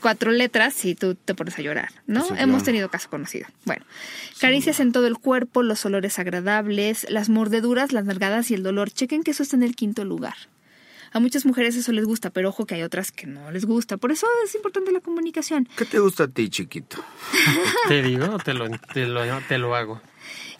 [0.00, 2.26] cuatro letras y tú te pones a llorar, ¿no?
[2.36, 3.46] Hemos tenido caso conocido.
[3.64, 3.84] Bueno,
[4.38, 8.90] caricias en todo el cuerpo, los olores agradables, las mordeduras, las nalgadas y el dolor.
[8.90, 10.36] Chequen que eso está en el quinto lugar.
[11.12, 13.96] A muchas mujeres eso les gusta, pero ojo que hay otras que no les gusta.
[13.96, 15.68] Por eso es importante la comunicación.
[15.76, 17.02] ¿Qué te gusta a ti, chiquito?
[17.88, 20.00] te digo, te lo, te lo, te lo hago.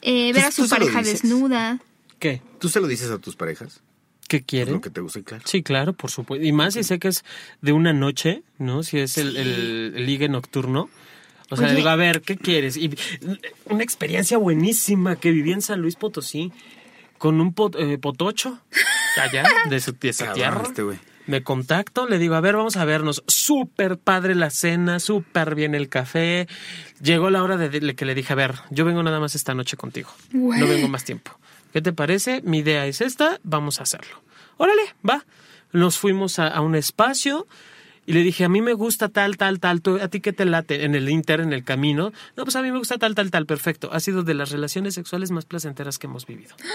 [0.01, 1.79] Eh, ver a su pareja desnuda.
[2.19, 2.41] ¿Qué?
[2.59, 3.81] ¿Tú se lo dices a tus parejas?
[4.27, 4.75] ¿Qué quieren?
[4.75, 5.43] Lo que te gusta, claro.
[5.47, 6.45] Sí, claro, por supuesto.
[6.45, 7.23] Y más si sé que es
[7.61, 8.83] de una noche, ¿no?
[8.83, 10.89] Si es el, el, ligue nocturno.
[11.49, 12.77] O sea, digo, a ver, ¿qué quieres?
[12.77, 12.91] Y
[13.65, 16.51] una experiencia buenísima que viví en San Luis Potosí
[17.19, 18.59] con un eh, potocho
[19.21, 20.63] allá de su, tierra.
[20.63, 20.83] Este
[21.27, 23.23] me contacto, le digo, a ver, vamos a vernos.
[23.27, 26.47] Súper padre la cena, súper bien el café.
[27.03, 29.77] Llegó la hora de que le dije, a ver, yo vengo nada más esta noche
[29.77, 30.09] contigo.
[30.31, 31.37] No vengo más tiempo.
[31.71, 32.41] ¿Qué te parece?
[32.41, 34.23] Mi idea es esta, vamos a hacerlo.
[34.57, 35.23] Órale, va.
[35.71, 37.47] Nos fuimos a, un espacio
[38.09, 40.83] y le dije, a mí me gusta tal, tal, tal, ¿a ti qué te late?
[40.83, 42.11] En el inter, en el camino.
[42.35, 43.91] No, pues a mí me gusta tal, tal, tal, perfecto.
[43.93, 46.55] Ha sido de las relaciones sexuales más placenteras que hemos vivido.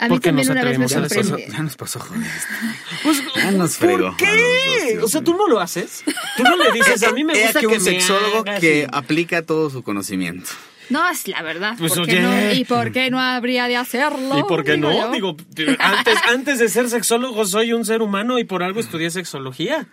[0.00, 1.38] A mí también una vez me sorprendió.
[1.38, 2.26] Ya nos pasó, joder.
[3.04, 4.08] Pues, ya nos fregó.
[4.08, 4.98] ¿Por qué?
[5.00, 6.02] o sea, tú no lo haces.
[6.36, 9.84] Tú no le dices, a mí me gusta que, un sexólogo que aplica todo su
[9.84, 10.50] conocimiento.
[10.90, 11.74] No, es la verdad.
[11.78, 12.52] Pues, no?
[12.52, 14.38] ¿Y por qué no habría de hacerlo?
[14.38, 15.10] ¿Y por qué no?
[15.10, 15.36] Digo,
[15.78, 19.86] antes, antes de ser sexólogo soy un ser humano y por algo estudié sexología.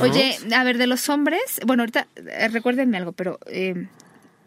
[0.00, 3.86] Oye, a ver, de los hombres, bueno, ahorita eh, recuérdenme algo, pero eh,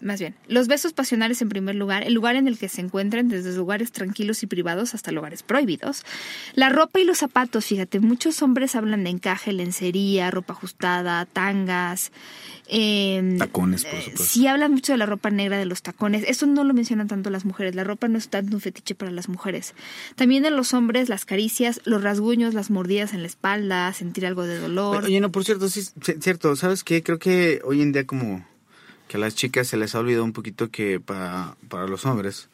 [0.01, 3.27] más bien, los besos pasionales en primer lugar, el lugar en el que se encuentran
[3.29, 6.03] desde lugares tranquilos y privados hasta lugares prohibidos.
[6.53, 12.11] La ropa y los zapatos, fíjate, muchos hombres hablan de encaje, lencería, ropa ajustada, tangas.
[12.67, 14.23] Em, tacones, por supuesto.
[14.23, 16.23] Sí hablan mucho de la ropa negra, de los tacones.
[16.27, 17.73] Eso no lo mencionan tanto las mujeres.
[17.75, 19.73] La ropa no es tanto un fetiche para las mujeres.
[20.15, 24.43] También en los hombres, las caricias, los rasguños, las mordidas en la espalda, sentir algo
[24.43, 25.03] de dolor.
[25.05, 25.81] Oye, no, por cierto, sí,
[26.19, 26.55] cierto.
[26.55, 27.01] ¿Sabes qué?
[27.01, 28.45] Creo que hoy en día como
[29.09, 32.47] que a las chicas se les ha olvidado un poquito que para, para los hombres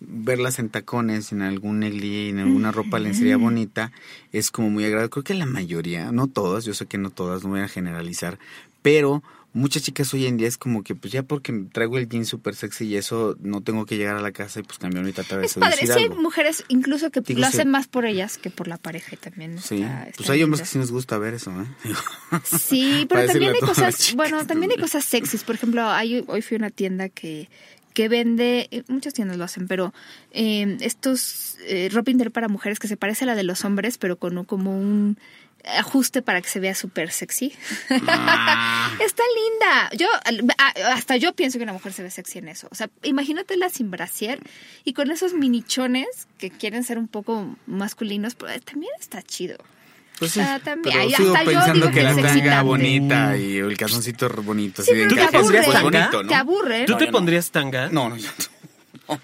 [0.00, 3.92] verlas en tacones, en algún negli, en alguna ropa lencería bonita,
[4.32, 5.10] es como muy agradable.
[5.10, 8.38] Creo que la mayoría, no todas, yo sé que no todas, no voy a generalizar,
[8.82, 9.22] pero
[9.52, 12.54] muchas chicas hoy en día es como que pues ya porque traigo el jean super
[12.54, 15.38] sexy y eso no tengo que llegar a la casa y pues cambiar ahorita otra
[15.38, 15.52] vez.
[15.52, 18.76] Es padre, sí hay mujeres incluso que lo hacen más por ellas que por la
[18.76, 19.58] pareja también.
[19.58, 19.84] Sí,
[20.16, 21.66] pues hay hombres que sí nos gusta ver eso, ¿eh?
[22.58, 25.44] Sí, pero también hay cosas, bueno, también hay cosas sexys.
[25.44, 27.48] Por ejemplo, hay, hoy fui a una tienda que
[27.94, 29.92] que vende, eh, muchas tiendas lo hacen, pero
[30.30, 33.98] eh, estos eh, ropa interior para mujeres que se parece a la de los hombres,
[33.98, 35.18] pero con como un
[35.64, 37.52] ajuste para que se vea súper sexy.
[38.06, 38.90] Ah.
[39.04, 39.90] Está linda.
[39.96, 40.06] Yo
[40.86, 42.68] hasta yo pienso que una mujer se ve sexy en eso.
[42.70, 44.40] O sea, imagínatela sin brasier
[44.84, 49.56] y con esos minichones que quieren ser un poco masculinos, pero también está chido.
[50.18, 50.96] Pues sí, también.
[50.98, 54.82] Pero sigo pensando que, la tanga bonita y el calzoncito bonito.
[54.82, 56.28] Sí, te, aburre, bonito, ¿no?
[56.28, 56.84] te aburre.
[56.84, 57.88] ¿Tú te pondrías tanga?
[57.88, 58.16] No, no,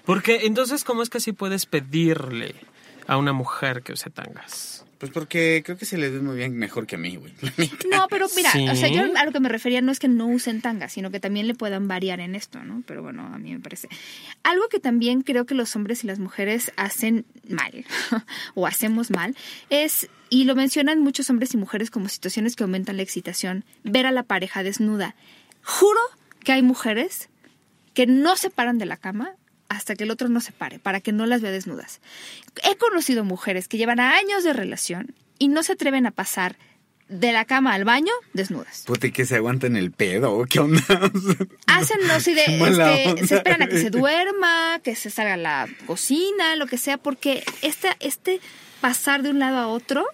[0.05, 2.55] Porque entonces, ¿cómo es que así puedes pedirle
[3.05, 4.86] a una mujer que use tangas?
[4.97, 7.31] Pues porque creo que se les ve muy bien mejor que a mí, güey.
[7.91, 10.27] No, pero mira, o sea, yo a lo que me refería no es que no
[10.27, 12.81] usen tanga, sino que también le puedan variar en esto, ¿no?
[12.87, 13.89] Pero bueno, a mí me parece.
[14.43, 17.85] Algo que también creo que los hombres y las mujeres hacen mal,
[18.55, 19.35] o hacemos mal,
[19.69, 24.07] es, y lo mencionan muchos hombres y mujeres como situaciones que aumentan la excitación, ver
[24.07, 25.15] a la pareja desnuda.
[25.63, 26.01] Juro
[26.43, 27.29] que hay mujeres
[27.93, 29.35] que no se paran de la cama
[29.69, 32.01] hasta que el otro no se pare, para que no las vea desnudas.
[32.63, 36.57] He conocido mujeres que llevan años de relación y no se atreven a pasar
[37.09, 38.83] de la cama al baño desnudas.
[38.85, 40.43] Puta, que se aguantan el pedo?
[40.49, 40.81] ¿Qué onda?
[41.67, 42.43] Hacen, no sé, de,
[43.13, 46.77] este, se esperan a que se duerma, que se salga a la cocina, lo que
[46.77, 48.41] sea, porque este, este
[48.81, 50.05] pasar de un lado a otro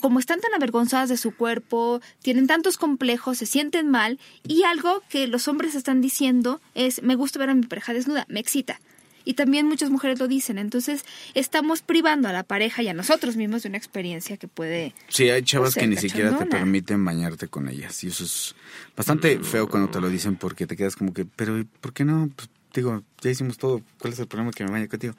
[0.00, 5.02] como están tan avergonzadas de su cuerpo, tienen tantos complejos, se sienten mal y algo
[5.08, 8.80] que los hombres están diciendo es me gusta ver a mi pareja desnuda, me excita.
[9.24, 10.58] Y también muchas mujeres lo dicen.
[10.58, 11.04] Entonces,
[11.34, 14.94] estamos privando a la pareja y a nosotros mismos de una experiencia que puede.
[15.08, 18.02] Sí, hay chavas que ni siquiera te permiten bañarte con ellas.
[18.02, 18.54] Y eso es
[18.96, 22.30] bastante feo cuando te lo dicen porque te quedas como que, pero ¿por qué no?
[22.34, 23.82] Pues, digo, ya hicimos todo.
[23.98, 25.14] ¿Cuál es el problema que me bañe contigo?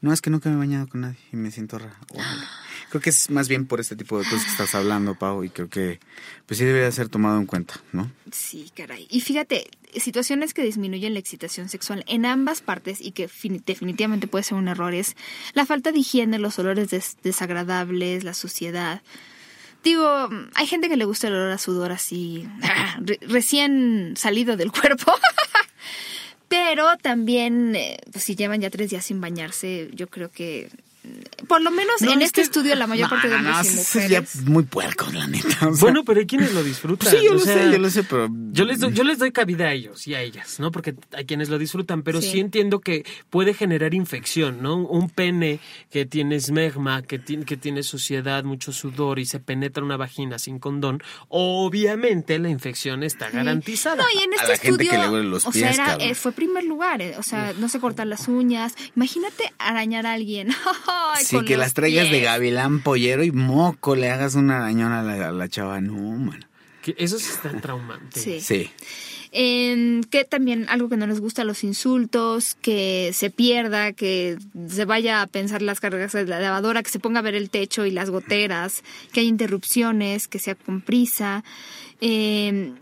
[0.00, 1.94] No, es que nunca me he bañado con nadie y me siento raro.
[2.94, 5.50] Creo que es más bien por este tipo de cosas que estás hablando, Pau, y
[5.50, 5.98] creo que
[6.46, 8.08] pues sí debería ser tomado en cuenta, ¿no?
[8.30, 9.08] Sí, caray.
[9.10, 13.28] Y fíjate, situaciones que disminuyen la excitación sexual en ambas partes y que
[13.66, 15.16] definitivamente puede ser un error es
[15.54, 19.02] la falta de higiene, los olores desagradables, la suciedad.
[19.82, 22.48] Digo, hay gente que le gusta el olor a sudor así,
[23.22, 25.12] recién salido del cuerpo.
[26.48, 30.70] Pero también, eh, pues si llevan ya tres días sin bañarse, yo creo que
[31.48, 34.42] por lo menos en este estudio la mayor parte de hombres y mujeres.
[34.42, 35.68] muy puerco, la neta.
[35.80, 37.10] bueno, pero hay quienes lo disfrutan.
[37.10, 38.28] Sí, yo lo sé, yo lo sé, pero...
[38.52, 40.70] Yo les, doy, yo les doy cabida a ellos y a ellas, ¿no?
[40.70, 42.40] Porque hay quienes lo disfrutan, pero sí.
[42.40, 44.76] entiendo que puede generar infección, ¿no?
[44.76, 49.84] Un pene que tiene esmegma, que tiene, que tiene suciedad, mucho sudor y se penetra
[49.84, 54.02] una vagina sin condón, obviamente la infección está garantizada.
[54.02, 54.90] No, y en este estudio,
[55.44, 58.74] o sea, eh, fue primer lugar, eh, o sea, no se cortan las uñas.
[58.96, 60.48] Imagínate arañar a alguien.
[61.20, 65.48] sí, que las traigas de gavilán pollero y moco le hagas una arañón a la,
[65.48, 65.80] chava.
[65.80, 66.46] No, mano.
[66.82, 68.20] Que eso sí está traumante.
[68.20, 68.40] Sí.
[68.40, 68.70] sí.
[69.30, 74.38] que también algo que no les gusta, los insultos, que se pierda, que
[74.68, 77.50] se vaya a pensar las cargas de la lavadora, que se ponga a ver el
[77.50, 78.82] techo y las goteras,
[79.12, 81.42] que hay interrupciones, que sea con prisa.
[82.00, 82.74] Eh,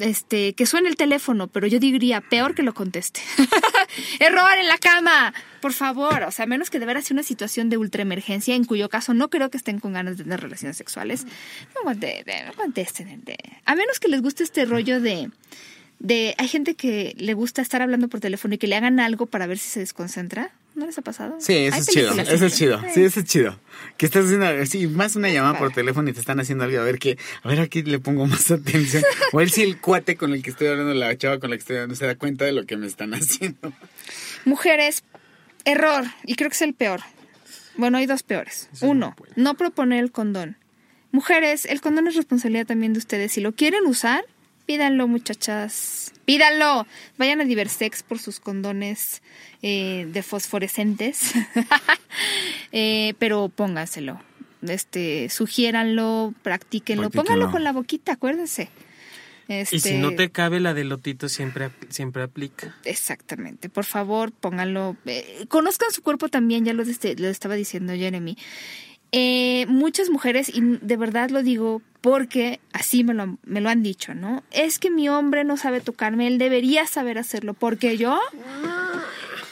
[0.00, 3.20] este, que suene el teléfono, pero yo diría peor que lo conteste.
[4.20, 6.22] Error en la cama, por favor.
[6.24, 9.50] O sea, menos que de veras una situación de ultraemergencia, en cuyo caso no creo
[9.50, 11.26] que estén con ganas de tener relaciones sexuales.
[11.74, 11.82] No,
[12.56, 13.22] contesten.
[13.64, 15.30] A menos que les guste este rollo de,
[15.98, 16.34] de.
[16.38, 19.46] Hay gente que le gusta estar hablando por teléfono y que le hagan algo para
[19.46, 20.52] ver si se desconcentra.
[20.74, 21.36] ¿No les ha pasado?
[21.38, 22.12] Sí, eso es chido.
[22.12, 22.80] Eso es chido.
[22.92, 23.58] Sí, eso es chido.
[23.96, 26.80] Que estás haciendo, sí, más una llamada por teléfono y te están haciendo algo.
[26.80, 29.04] A ver qué, a ver aquí le pongo más atención.
[29.32, 31.56] O a ver si el cuate con el que estoy hablando, la chava con la
[31.56, 33.72] que estoy hablando, se da cuenta de lo que me están haciendo.
[34.44, 35.04] Mujeres,
[35.64, 36.04] error.
[36.24, 37.00] Y creo que es el peor.
[37.76, 38.68] Bueno, hay dos peores.
[38.80, 40.56] Uno, no proponer el condón.
[41.12, 43.32] Mujeres, el condón es responsabilidad también de ustedes.
[43.32, 44.24] Si lo quieren usar,
[44.66, 46.12] pídanlo, muchachas.
[46.24, 46.86] Pídanlo.
[47.18, 49.22] Vayan a Diversex por sus condones
[49.62, 51.32] eh, de fosforescentes,
[52.72, 54.20] eh, pero pónganselo.
[54.62, 58.70] Este, sugiéranlo, practíquenlo, pónganlo con la boquita, acuérdense.
[59.48, 62.74] y si no este te cabe la de lotito siempre siempre aplica.
[62.84, 63.68] Exactamente.
[63.68, 64.96] Por favor, pónganlo.
[65.04, 68.38] Eh, conozcan su cuerpo también, ya lo, lo estaba diciendo Jeremy.
[69.68, 74.14] Muchas mujeres, y de verdad lo digo porque así me lo, me lo han dicho,
[74.14, 74.42] ¿no?
[74.50, 78.18] Es que mi hombre no sabe tocarme, él debería saber hacerlo, porque yo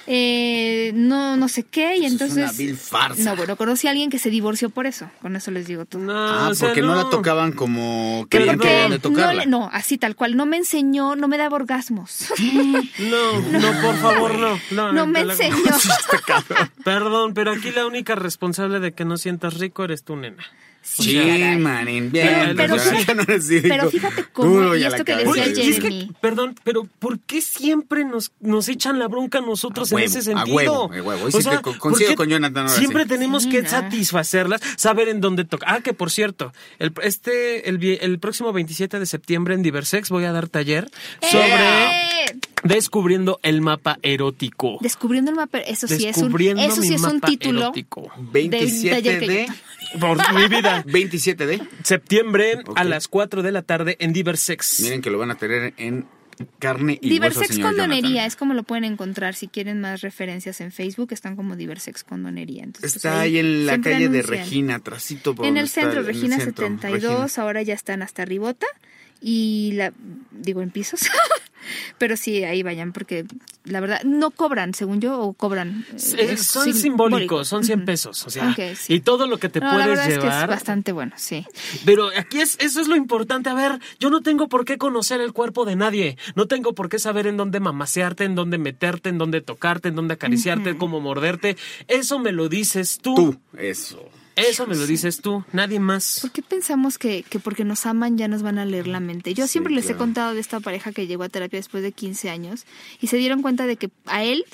[0.07, 2.59] eh, no, no sé qué, y entonces...
[2.59, 3.23] Es una farsa.
[3.23, 6.03] No, bueno, conocí a alguien que se divorció por eso, con eso les digo todo.
[6.03, 6.95] No, ah, porque no.
[6.95, 9.47] la tocaban como querían que tocarla.
[9.47, 12.27] No, así tal cual, no me enseñó, no me daba orgasmos.
[12.99, 14.59] no, no, por favor, no.
[14.71, 15.57] No, no me enseñó.
[16.85, 20.45] Perdón, pero aquí la única responsable de que no sientas rico eres tú, nena.
[20.83, 21.17] Sí,
[21.59, 22.55] manín, bien.
[22.57, 26.11] Pero, pero, fíjate cómo, y esto que decía Jeremy.
[26.21, 30.91] perdón, pero ¿por qué siempre nos, nos echan la bronca a nosotros en ese sentido?
[30.91, 35.67] A huevo, O sea, coincido con Jonathan Siempre tenemos que satisfacerlas, saber en dónde toca.
[35.69, 40.25] Ah, que por cierto, el, este, el, el próximo 27 de septiembre en Diversex voy
[40.25, 42.43] a dar taller sobre...
[42.65, 44.79] Descubriendo el mapa erótico.
[44.81, 47.61] Descubriendo el mapa, eso sí es un, eso sí es un título.
[47.63, 48.11] Erótico.
[48.19, 49.49] 27 de,
[49.99, 50.85] por mi vida.
[50.87, 54.81] 27 de septiembre a las 4 de la tarde en Diversex.
[54.83, 56.07] Miren que lo van a tener en
[56.59, 60.73] carne y Diversex hueso, Condonería es como lo pueden encontrar si quieren más referencias en
[60.73, 65.47] Facebook están como Diversex Condonería Entonces, está ahí, en la calle de Regina trasito por
[65.47, 68.67] en el centro Regina 72 ahora ya están hasta Ribota
[69.21, 69.93] y la
[70.31, 71.03] digo en pisos
[71.99, 73.25] pero sí ahí vayan porque
[73.65, 75.85] la verdad no cobran según yo o cobran
[76.19, 78.55] eh, son simbólicos son 100 pesos o sea
[78.89, 81.47] y todo lo que te puedes la verdad llevar es, que es bastante bueno sí.
[81.85, 85.21] Pero aquí es eso es lo importante a ver yo no tengo por qué conocer
[85.21, 89.09] el cuerpo de nadie no tengo por qué saber en dónde mamasearte en dónde meterte
[89.09, 91.57] en dónde tocarte en dónde acariciarte cómo morderte
[91.89, 93.15] eso me lo dices tú.
[93.15, 96.19] Tú eso eso me lo dices tú, nadie más.
[96.21, 99.35] ¿Por qué pensamos que, que porque nos aman ya nos van a leer la mente?
[99.35, 102.31] Yo siempre les he contado de esta pareja que llegó a terapia después de 15
[102.31, 102.65] años
[103.01, 104.45] y se dieron cuenta de que a él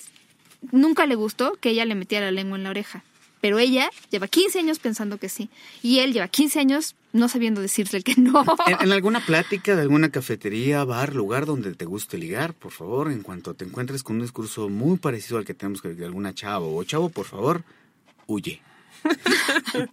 [0.72, 3.05] nunca le gustó que ella le metiera la lengua en la oreja.
[3.41, 5.49] Pero ella lleva 15 años pensando que sí.
[5.83, 8.45] Y él lleva 15 años no sabiendo decirle que no.
[8.81, 13.22] En, alguna plática de alguna cafetería, bar, lugar donde te guste ligar, por favor, en
[13.22, 16.76] cuanto te encuentres con un discurso muy parecido al que tenemos que de alguna chavo
[16.76, 17.62] o chavo, por favor,
[18.26, 18.61] huye.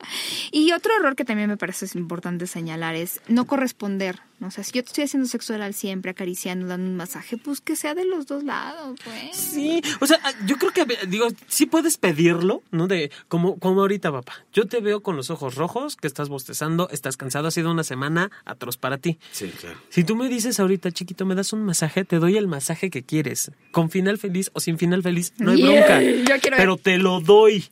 [0.51, 4.19] y otro error que también me parece importante señalar es no corresponder.
[4.39, 4.47] ¿no?
[4.47, 7.61] O sea, si yo te estoy haciendo sexo oral siempre, acariciando, dando un masaje, pues
[7.61, 9.37] que sea de los dos lados, pues.
[9.37, 12.87] Sí, o sea, yo creo que, digo, sí puedes pedirlo, ¿no?
[12.87, 14.45] De, como, como ahorita, papá.
[14.51, 17.83] Yo te veo con los ojos rojos, que estás bostezando, estás cansado, ha sido una
[17.83, 19.17] semana atroz para ti.
[19.31, 19.79] Sí, claro.
[19.89, 23.03] Si tú me dices ahorita, chiquito, me das un masaje, te doy el masaje que
[23.03, 23.51] quieres.
[23.71, 26.01] Con final feliz o sin final feliz, no hay bronca.
[26.01, 27.65] Yo quiero pero te lo doy.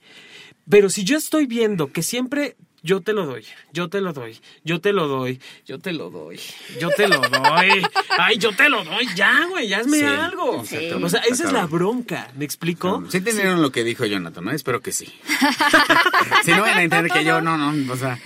[0.70, 2.56] Pero si yo estoy viendo que siempre
[2.86, 6.10] yo te lo doy, yo te lo doy, yo te lo doy, yo te lo
[6.10, 6.38] doy,
[6.82, 7.82] yo te lo doy,
[8.20, 10.58] ay, yo te lo doy, ya, güey, ya hazme algo.
[10.58, 13.02] O sea, esa es la bronca, ¿me explico?
[13.10, 14.52] Sí entendieron lo que dijo Jonathan, ¿no?
[14.52, 15.06] Espero que sí.
[16.44, 18.20] si no van a entender que yo, no, no, o sea...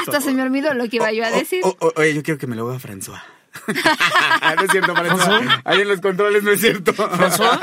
[0.00, 1.62] Hasta se me olvidó lo que iba yo a decir.
[1.64, 3.35] oye, yo quiero que me lo haga François.
[4.56, 5.62] no es cierto, François.
[5.64, 6.92] Ahí en los controles no es cierto.
[6.92, 7.58] François,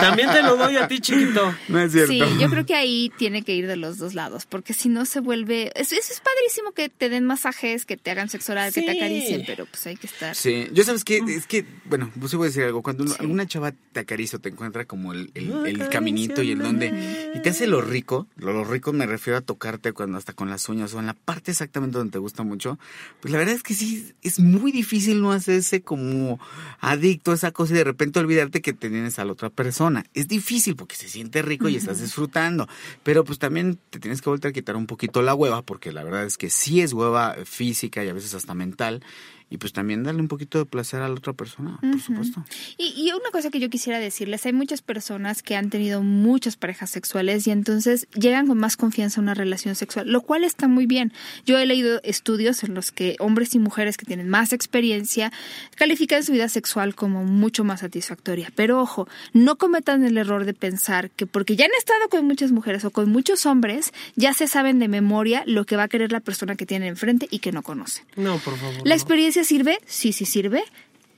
[0.00, 1.54] también te lo doy a ti, chiquito.
[1.68, 2.12] No es cierto.
[2.12, 5.04] Sí, yo creo que ahí tiene que ir de los dos lados, porque si no
[5.04, 5.72] se vuelve...
[5.74, 9.44] Eso, es padrísimo que te den masajes, que te hagan sexo oral, que te acaricien,
[9.46, 10.34] pero pues hay que estar...
[10.34, 12.82] Sí, yo sabes que, es que, bueno, pues voy a decir algo.
[12.82, 17.32] Cuando alguna chava te acaricia o te encuentra como el, el, caminito y el donde...
[17.34, 20.68] Y te hace lo rico, lo, rico me refiero a tocarte cuando hasta con las
[20.68, 22.78] uñas o en la parte exactamente donde te gusta mucho,
[23.20, 26.40] pues la verdad es que sí, es muy difícil no hacerse como
[26.80, 30.04] adicto a esa cosa y de repente olvidarte que tienes a la otra persona.
[30.14, 32.68] Es difícil porque se siente rico y estás disfrutando,
[33.02, 36.04] pero pues también te tienes que volver a quitar un poquito la hueva, porque la
[36.04, 39.02] verdad es que sí es hueva física y a veces hasta mental,
[39.48, 42.44] y pues también darle un poquito de placer a la otra persona, por supuesto.
[42.76, 46.56] Y, y, una cosa que yo quisiera decirles, hay muchas personas que han tenido muchas
[46.56, 50.66] parejas sexuales y entonces llegan con más confianza a una relación sexual, lo cual está
[50.66, 51.12] muy bien.
[51.44, 55.32] Yo he leído estudios en los que hombres y mujeres que tienen más experiencia
[55.76, 58.52] califican su vida sexual como mucho más satisfactoria.
[58.56, 62.50] Pero ojo, no cometan el error de pensar que porque ya han estado con muchas
[62.50, 66.10] mujeres o con muchos hombres, ya se saben de memoria lo que va a querer
[66.10, 68.04] la persona que tienen enfrente y que no conocen.
[68.16, 68.84] No, por favor.
[68.84, 69.78] La experiencia sirve?
[69.86, 70.62] Sí, sí sirve.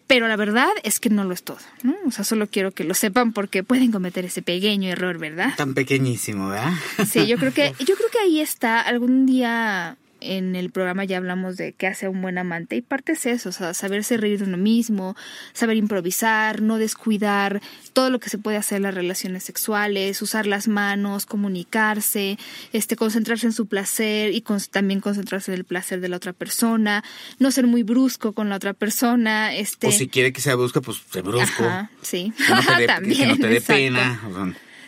[0.06, 1.94] Pero la verdad es que no lo es todo, ¿no?
[2.06, 5.52] O sea, solo quiero que lo sepan porque pueden cometer ese pequeño error, ¿verdad?
[5.56, 6.72] Tan pequeñísimo, ¿verdad?
[7.06, 8.80] Sí, yo creo que, yo creo que ahí está.
[8.80, 13.12] Algún día en el programa ya hablamos de qué hace un buen amante y parte
[13.12, 15.16] es eso, o sea, saberse reír de uno mismo,
[15.52, 17.60] saber improvisar, no descuidar
[17.92, 22.38] todo lo que se puede hacer en las relaciones sexuales, usar las manos, comunicarse,
[22.72, 27.04] este, concentrarse en su placer y también concentrarse en el placer de la otra persona,
[27.38, 29.88] no ser muy brusco con la otra persona, este.
[29.88, 31.64] O si quiere que sea brusco, pues se brusco.
[32.02, 32.32] sí.
[32.36, 34.20] Que no te dé, pena.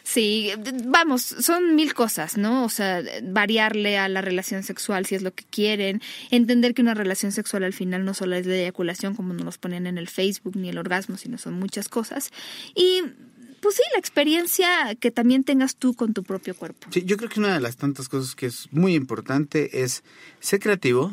[0.03, 0.51] Sí,
[0.84, 2.64] vamos, son mil cosas, ¿no?
[2.64, 6.94] O sea, variarle a la relación sexual si es lo que quieren, entender que una
[6.94, 10.57] relación sexual al final no solo es la eyaculación como nos ponen en el Facebook
[10.57, 12.30] ni el orgasmo, sino son muchas cosas.
[12.74, 13.03] Y
[13.61, 16.88] pues sí, la experiencia que también tengas tú con tu propio cuerpo.
[16.90, 20.03] Sí, yo creo que una de las tantas cosas que es muy importante es
[20.40, 21.12] ser creativo,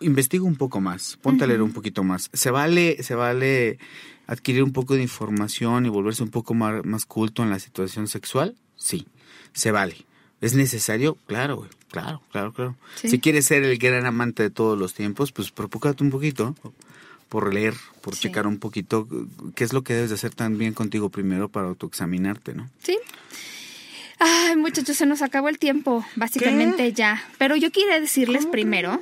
[0.00, 2.30] investiga un poco más, ponte a leer un poquito más.
[2.32, 3.78] Se vale, se vale
[4.26, 8.08] adquirir un poco de información y volverse un poco más, más culto en la situación
[8.08, 9.06] sexual, sí,
[9.52, 9.96] se vale.
[10.40, 11.16] ¿Es necesario?
[11.26, 11.70] Claro, güey.
[11.90, 12.76] Claro, claro, claro.
[12.96, 16.54] Si quieres ser el gran amante de todos los tiempos, pues propócate un poquito
[17.28, 19.08] por leer, por checar un poquito
[19.54, 22.68] qué es lo que debes de hacer también contigo primero para autoexaminarte, ¿no?
[22.82, 22.98] Sí.
[24.18, 27.22] Ay, muchachos, se nos acabó el tiempo, básicamente ya.
[27.38, 29.00] Pero yo quería decirles primero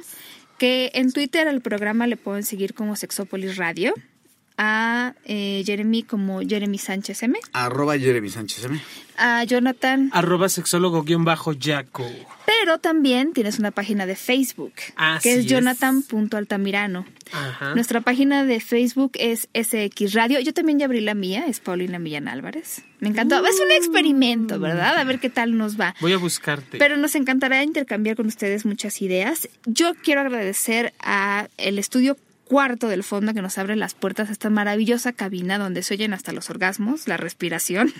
[0.58, 3.94] que en Twitter al programa le pueden seguir como Sexópolis Radio
[4.56, 7.38] a eh, Jeremy como Jeremy Sánchez M.
[7.52, 8.80] Arroba Jeremy Sánchez M.
[9.16, 10.10] A Jonathan.
[10.12, 12.04] Arroba sexólogo guion bajo Jaco.
[12.46, 14.72] Pero también tienes una página de Facebook.
[15.22, 17.06] que es, Jonathan.altamirano.
[17.74, 20.40] Nuestra página de Facebook es SX Radio.
[20.40, 22.82] Yo también ya abrí la mía, es Paulina Millán Álvarez.
[23.00, 23.44] Me encantó.
[23.46, 24.96] Es un experimento, ¿verdad?
[24.98, 25.94] A ver qué tal nos va.
[26.00, 26.78] Voy a buscarte.
[26.78, 29.48] Pero nos encantará intercambiar con ustedes muchas ideas.
[29.64, 34.32] Yo quiero agradecer a el estudio cuarto del fondo que nos abre las puertas a
[34.32, 37.92] esta maravillosa cabina donde se oyen hasta los orgasmos, la respiración.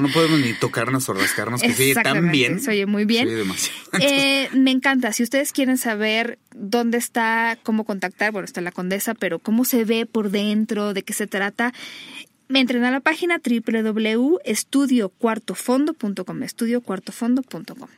[0.00, 2.60] no podemos ni tocarnos o rascarnos, que se oye tan bien.
[2.60, 3.28] Se oye muy bien.
[4.00, 5.12] Eh, me encanta.
[5.12, 9.84] Si ustedes quieren saber dónde está, cómo contactar, bueno, está la condesa, pero cómo se
[9.84, 11.74] ve por dentro, de qué se trata,
[12.48, 17.88] me entren a la página www.estudiocuartofondo.com, estudiocuartofondo.com.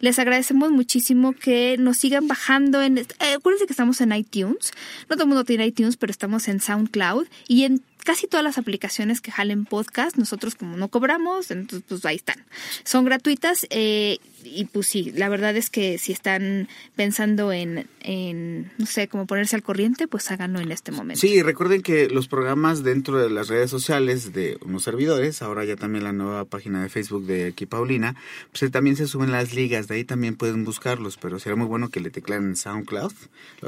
[0.00, 2.98] Les agradecemos muchísimo que nos sigan bajando en...
[2.98, 3.06] Eh,
[3.36, 4.72] acuérdense que estamos en iTunes.
[5.08, 8.56] No todo el mundo tiene iTunes, pero estamos en SoundCloud y en casi todas las
[8.56, 10.16] aplicaciones que jalen podcast.
[10.16, 12.44] Nosotros como no cobramos, entonces pues ahí están.
[12.84, 13.66] Son gratuitas.
[13.70, 19.08] Eh, y pues sí, la verdad es que si están pensando en, en, no sé,
[19.08, 21.20] cómo ponerse al corriente, pues háganlo en este momento.
[21.20, 25.76] Sí, recuerden que los programas dentro de las redes sociales de unos servidores, ahora ya
[25.76, 28.16] también la nueva página de Facebook de aquí Paulina,
[28.50, 31.88] pues también se suben las ligas, de ahí también pueden buscarlos, pero será muy bueno
[31.88, 33.12] que le tecleen en SoundCloud,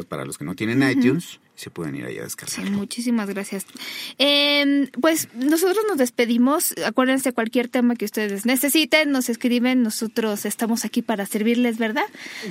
[0.09, 2.65] para los que no tienen iTunes, se pueden ir ahí a descargar.
[2.65, 3.67] Sí, muchísimas gracias.
[4.17, 6.75] Em, pues nosotros nos despedimos.
[6.85, 9.83] Acuérdense, cualquier tema que ustedes necesiten, nos escriben.
[9.83, 12.05] Nosotros estamos aquí para servirles, ¿verdad?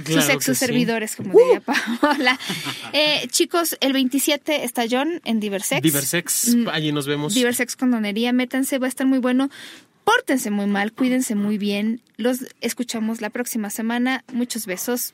[0.06, 2.40] Sus ex servidores, como diría Paola.
[2.92, 5.82] Eh, chicos, el 27 está John en Diversex.
[5.82, 7.34] Diversex, mm, allí nos vemos.
[7.34, 9.50] Diversex con donería, métanse, va a estar muy bueno.
[10.04, 12.02] Pórtense muy mal, cuídense muy bien.
[12.18, 14.24] Los escuchamos la próxima semana.
[14.34, 15.14] Muchos besos.